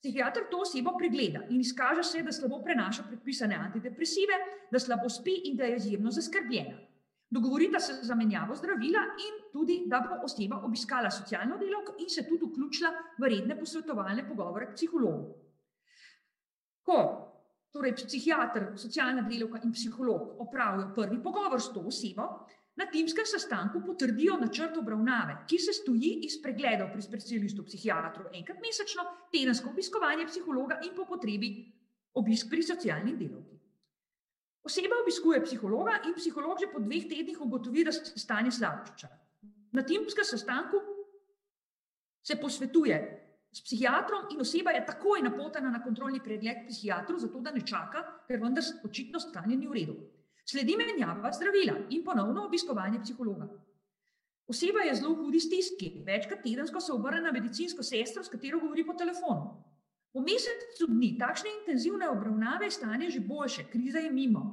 [0.02, 4.38] Psihiatr to osebo pregleda in izkaže se, da slabo prenaša predpisane antidepresive,
[4.72, 6.78] da slabo spi in da je izjemno zaskrbljena.
[7.30, 12.28] Dogovorita se za menjavo zdravila in tudi, da bo oseba obiskala socialno delovko in se
[12.28, 15.34] tudi vključila v redne posvetovalne pogovore k psihologu.
[16.86, 17.00] Ko
[17.74, 22.30] torej psihiatr, socialna delovka in psiholog opravijo prvi pogovor s to osebo,
[22.76, 28.60] na timskem sestanku potrdijo načrt obravnave, ki se stoji iz pregledov pri specialistu psihiatru enkrat
[28.62, 31.52] mesečno, tedensko obiskovanje psihologa in po potrebi
[32.14, 33.60] obisk pri socialni delovki.
[34.66, 39.10] Oseba obiskuje psihologa in psiholog že po dveh tednih ugotovi, da se stanje slabša.
[39.72, 40.82] Na timskem sestanku
[42.24, 42.98] se posvetuje
[43.52, 48.02] s psihiatrom in oseba je takoj napotena na kontrolni pregled psihiatru, zato da ne čaka,
[48.28, 49.96] ker vendar očitno stanje ni v redu.
[50.46, 53.48] Sledi menjava zdravila in ponovno obiskovanje psihologa.
[54.48, 58.60] Oseba je zelo v hudi stiski, večkrat tedensko se obrne na medicinsko sestro, s katero
[58.62, 59.56] govori po telefonu.
[60.14, 64.44] Po mesecu dni takšne intenzivne obravnave je stanje že boljše, kriza je mimo.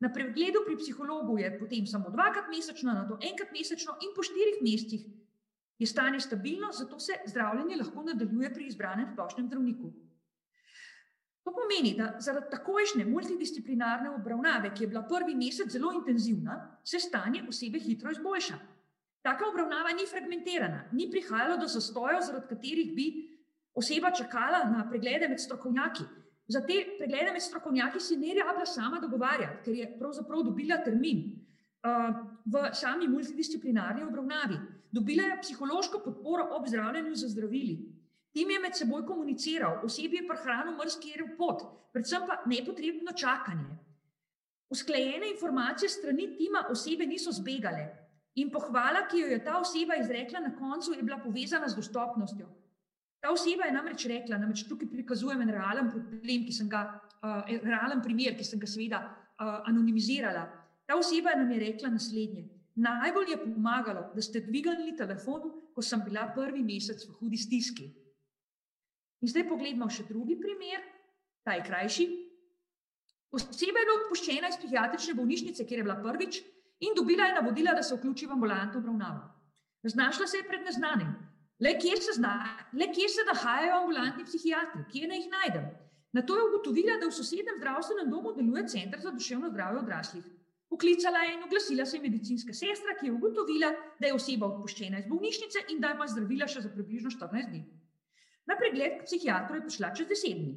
[0.00, 4.22] Na pregledu pri psihologu je potem samo dvakrat mesečno, na to enkrat mesečno in po
[4.22, 5.04] štirih mesecih
[5.78, 9.92] je stanje stabilno, zato se zdravljenje lahko nadaljuje pri izbranem splošnem zdravniku.
[11.44, 16.98] To pomeni, da zaradi takojšnje multidisciplinarne obravnave, ki je bila prvi mesec zelo intenzivna, se
[16.98, 18.56] stanje osebe hitro izboljša.
[19.22, 23.06] Taka obravnava ni fragmentirana, ni prihajalo do zastojev, zaradi katerih bi
[23.74, 26.04] oseba čakala na preglede med strokovnjaki.
[26.48, 31.22] Za te preglede med strokovnjaki si ne rabila sama dogovarjati, ker je pravzaprav dobila termin
[31.24, 34.58] uh, v sami multidisciplinarni obravnavi.
[34.92, 37.93] Dobila je psihološko podporo ob zdravljenju za zdravili.
[38.34, 41.62] Tim je med seboj komuniciral, osebi je prehranil v pot,
[41.92, 43.78] predvsem pa nepotrebno čakanje.
[44.70, 47.84] Usklajene informacije strani tima osebe niso zbegale
[48.34, 52.48] in pohvala, ki jo je ta oseba izrekla na koncu, je bila povezana z dostopnostjo.
[53.22, 56.82] Ta oseba je namreč rekla, namreč tukaj prikazujem en realen problem, ki sem ga,
[57.22, 60.48] uh, realen primer, ki sem ga seveda uh, anonimizirala.
[60.86, 62.48] Ta oseba nam je rekla naslednje.
[62.74, 67.92] Najbolj je pomagalo, da ste dvignili telefon, ko sem bila prvi mesec v hudi stiski.
[69.24, 70.82] In zdaj pogledamo še drugi primer,
[71.48, 72.04] ta je krajši.
[73.32, 76.42] Oseba je bila odpuščena iz psihiatrične bolnišnice, kjer je bila prvič
[76.84, 79.22] in dobila je navodila, da se vključi v ambulantno obravnavo.
[79.94, 81.14] Znašla se je pred neznanim.
[81.64, 82.34] Le kje se, zna,
[82.76, 85.70] le kje se nahajajo ambulantni psihiatri, kje naj jih najdem.
[86.18, 90.26] Na to je ugotovila, da v sosednjem zdravstvenem domu deluje center za duševno zdravje odraslih.
[90.68, 95.00] Poklicala je in oglasila se je medicinska sestra, ki je ugotovila, da je oseba odpuščena
[95.00, 97.64] iz bolnišnice in da ima zdravila še za približno 14 dni.
[98.46, 100.54] Na pregled k psihiatru je prišla čez deset dni.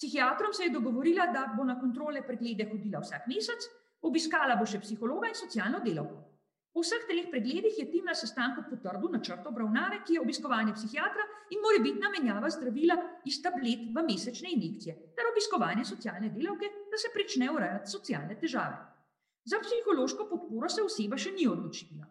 [0.00, 3.66] Psihiatrom se je dogovorila, da bo na kontrole preglede hodila vsak mesec,
[4.00, 6.30] obiskala bo še psihologa in socialno delovko.
[6.72, 11.24] Po vseh treh pregledih je tim na sestanku potrdil načrt obravnave, ki je obiskovanje psihiatra
[11.50, 12.96] in mora biti namenjava zdravila
[13.26, 18.78] iz tablet v mesečne injekcije, ter obiskovanje socialne delovke, da se prične urejati socialne težave.
[19.44, 22.06] Za psihološko podporo se oseba še ni odločila.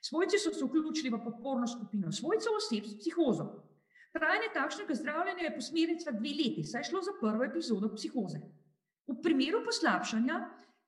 [0.00, 3.52] Svojci so se vključili v podporno skupino svojcev oseb s psihozom.
[4.12, 8.40] Trajanje takšnega zdravljenja je posmernica dve leti, saj je šlo za prvo epizodo psihoze.
[9.06, 10.38] V primeru poslabšanja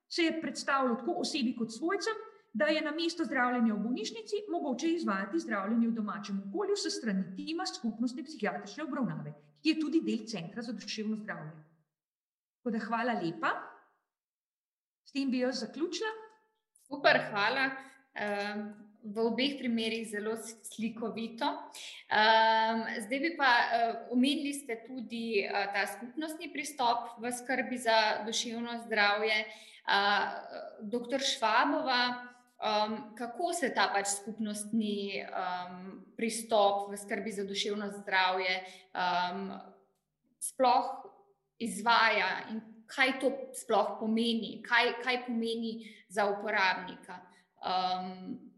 [0.09, 2.17] se je predstavljalo tako osebi kot svojcem,
[2.53, 7.23] da je na mesto zdravljenja v bolnišnici mogoče izvajati zdravljenje v domačem okolju s strani
[7.35, 11.51] tima skupnostne psihiatrične obravnave, ki je tudi del Centra za duševno zdravje.
[12.57, 13.53] Tako da hvala lepa.
[15.07, 16.11] S tem bi jaz zaključila.
[16.87, 17.69] Super, hvala.
[18.11, 21.45] Uh, v obeh primerih zelo slikovito.
[21.45, 28.23] Um, zdaj bi pa uh, omenili ste tudi uh, ta skupnostni pristop v skrbi za
[28.25, 29.45] duševno zdravje.
[29.81, 30.29] Uh,
[30.85, 32.29] doktor Švabova,
[32.61, 38.61] um, kako se ta pač skupnostni um, pristop v skrbi za duševno zdravje
[38.93, 39.49] um,
[40.41, 41.01] sploh
[41.61, 47.21] izvaja in kaj to sploh pomeni, kaj, kaj pomeni za uporabnika.
[47.61, 48.50] Um,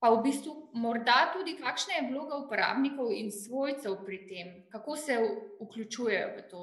[0.00, 5.18] pa v bistvu morda tudi, kakšna je vloga uporabnikov in svojcev pri tem, kako se
[5.60, 6.62] vključujejo v to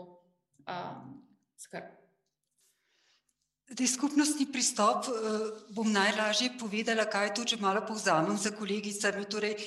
[0.66, 1.22] um,
[1.54, 1.94] skrb.
[3.78, 9.26] Te skupnostni pristop uh, bom najlažje povedala, kaj to, če malo povzamem za kolegicami.
[9.30, 9.58] Torej,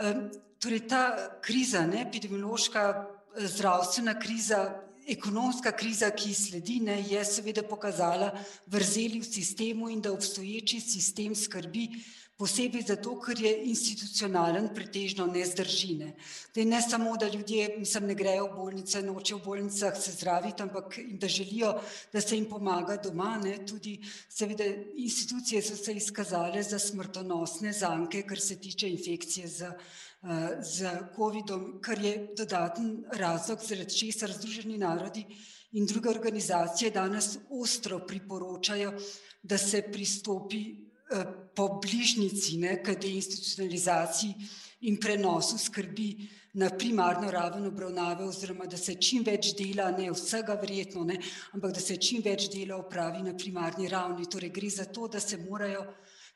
[0.00, 0.28] um,
[0.62, 1.02] torej ta
[1.44, 4.62] kriza, ne, epidemiološka, eh, zdravstvena kriza,
[5.08, 8.30] ekonomska kriza, ki sledi, ne, je seveda pokazala
[8.66, 11.88] vrzeli v sistemu in da obstoječi sistem skrbi
[12.38, 16.12] posebej zato, ker je institucionalen, pretežno ne zdržine.
[16.54, 20.62] Da ne samo, da ljudje mislim, ne grejo v bolnice, nočejo v bolnicah se zdraviti,
[20.62, 21.72] ampak da želijo,
[22.12, 23.40] da se jim pomaga doma.
[23.42, 23.56] Ne.
[23.66, 23.98] Tudi
[24.30, 24.64] seveda
[24.94, 29.74] institucije so se izkazale za smrtonosne zanke, kar se tiče infekcije z,
[30.62, 35.26] z COVID-om, kar je dodaten razlog, zaradi česar Združeni narodi
[35.72, 38.94] in druge organizacije danes ostro priporočajo,
[39.42, 40.87] da se pristopi
[41.54, 44.34] po bližnjici, ne, k deinstitucionalizaciji
[44.80, 50.56] in prenosu skrbi na primarno raven obravnave, oziroma da se čim več dela, ne vsega
[50.60, 51.18] verjetno, ne,
[51.54, 54.26] ampak da se čim več dela opravi na primarni ravni.
[54.26, 55.84] Torej gre za to, da se morajo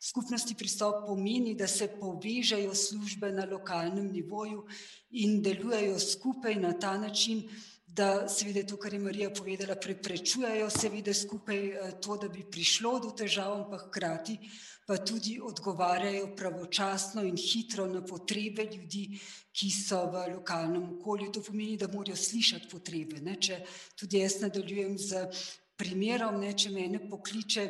[0.03, 4.65] skupnosti pristop pomeni, da se povežejo službe na lokalnem nivoju
[5.23, 7.45] in delujejo skupaj na ta način,
[7.95, 12.99] da seveda to, kar je Marija povedala, preprečujejo seveda skupaj eh, to, da bi prišlo
[13.01, 14.39] do težav, ampak hkrati
[14.87, 19.21] pa tudi odgovarjajo pravočasno in hitro na potrebe ljudi,
[19.53, 21.31] ki so v lokalnem okolju.
[21.33, 23.21] To pomeni, da morajo slišati potrebe.
[23.23, 23.37] Ne?
[23.41, 23.61] Če
[23.97, 25.23] tudi jaz nadaljujem z
[25.83, 27.67] primerom, ne, če me pokliče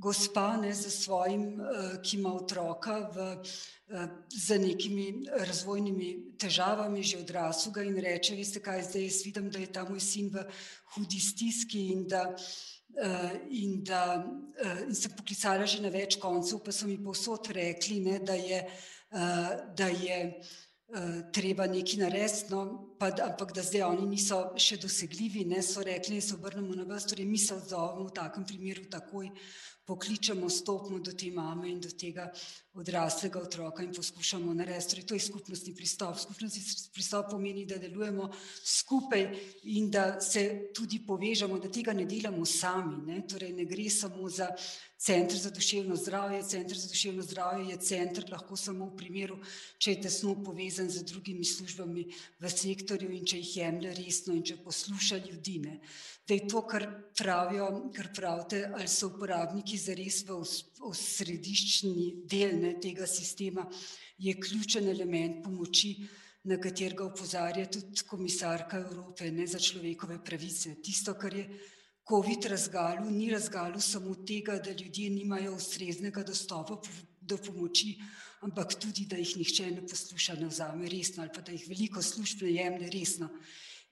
[0.00, 7.20] gospa ne, za svojim, uh, ki ima otroka v, uh, z nekimi razvojnimi težavami, že
[7.20, 10.46] odraslega in reče: Veste kaj, zdaj jaz vidim, da je ta moj sin v
[10.96, 12.30] hudi stiski in da.
[12.90, 14.18] Uh, in, da,
[14.82, 18.58] in sem poklicala že na več koncev, pa so mi povsod rekli, ne, da je,
[19.78, 20.69] da je uh, Eh,
[21.32, 22.62] treba nekaj narediti, no,
[22.98, 27.06] ampak da zdaj oni niso še dosegljivi, ne so rekli, da se obrnemo na vas,
[27.06, 29.30] torej mi se odzovemo v takem primeru takoj,
[29.86, 32.30] pokličemo, stopimo do te mame in do tega
[32.74, 34.90] odraslega otroka in poskušamo narediti.
[34.90, 36.18] Torej, to je skupnostni pristop.
[36.18, 36.62] Skupnostni
[36.94, 38.30] pristop pomeni, da delujemo
[38.64, 39.26] skupaj
[39.64, 43.02] in da se tudi povežemo, da tega ne delamo sami.
[43.06, 44.52] Ne, torej, ne gre samo za
[45.00, 46.42] Centr za duševno zdravje.
[46.42, 49.38] Centr za duševno zdravje je centr lahko samo v primeru,
[49.78, 52.04] če je tesno povezan z drugimi službami
[52.40, 55.56] v sektorju in če jih jemlje resno in če posluša ljudi.
[55.64, 55.78] Ne.
[56.28, 60.38] Da je to, kar pravijo, kar pravite, ali so uporabniki zares v,
[60.94, 63.66] središčni del ne, tega sistema,
[64.18, 65.96] je ključen element pomoči,
[66.44, 70.76] na katerega upozarja tudi komisarka Evrope ne, za človekove pravice.
[70.82, 71.44] Tisto, kar je
[72.08, 76.80] COVID razgalil, ni razgalil samo tega, da ljudje nimajo ustreznega dostopa
[77.20, 77.98] do pomoči,
[78.40, 82.02] ampak tudi, da jih nihče ne posluša, ne vzame resno ali pa da jih veliko
[82.02, 83.28] služb ne jemlje resno.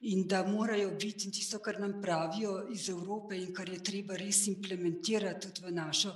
[0.01, 4.45] In da morajo biti, tisto, kar nam pravijo iz Evrope in kar je treba res
[4.47, 6.13] implementirati tudi v našo,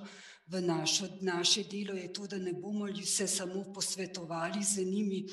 [0.47, 5.25] v našo, naše delo, je to, da ne bomo se samo posvetovali z njimi,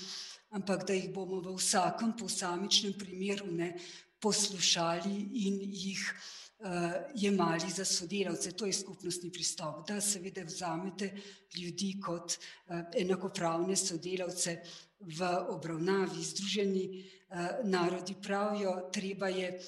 [0.50, 3.76] ampak da jih bomo v vsakem posamičnem primeru ne,
[4.20, 5.14] poslušali
[5.46, 6.02] in jih
[6.58, 6.66] uh,
[7.14, 8.52] jemali za sodelavce.
[8.52, 11.14] To je skupnostni pristop, da seveda vzamete
[11.54, 14.58] ljudi kot uh, enakopravne sodelavce
[15.00, 16.24] v obravnavi.
[16.24, 17.19] Združeni uh,
[17.64, 19.60] narodi pravijo, treba je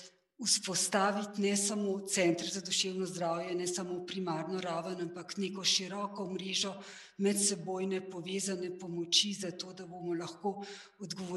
[0.47, 6.75] vzpostaviti ne samo centr za duševno zdravje, ne samo primarno raven, ampak neko široko mrežo
[7.19, 10.65] medsebojne povezane pomoči, zato da bomo lahko
[10.99, 11.31] odgovorili.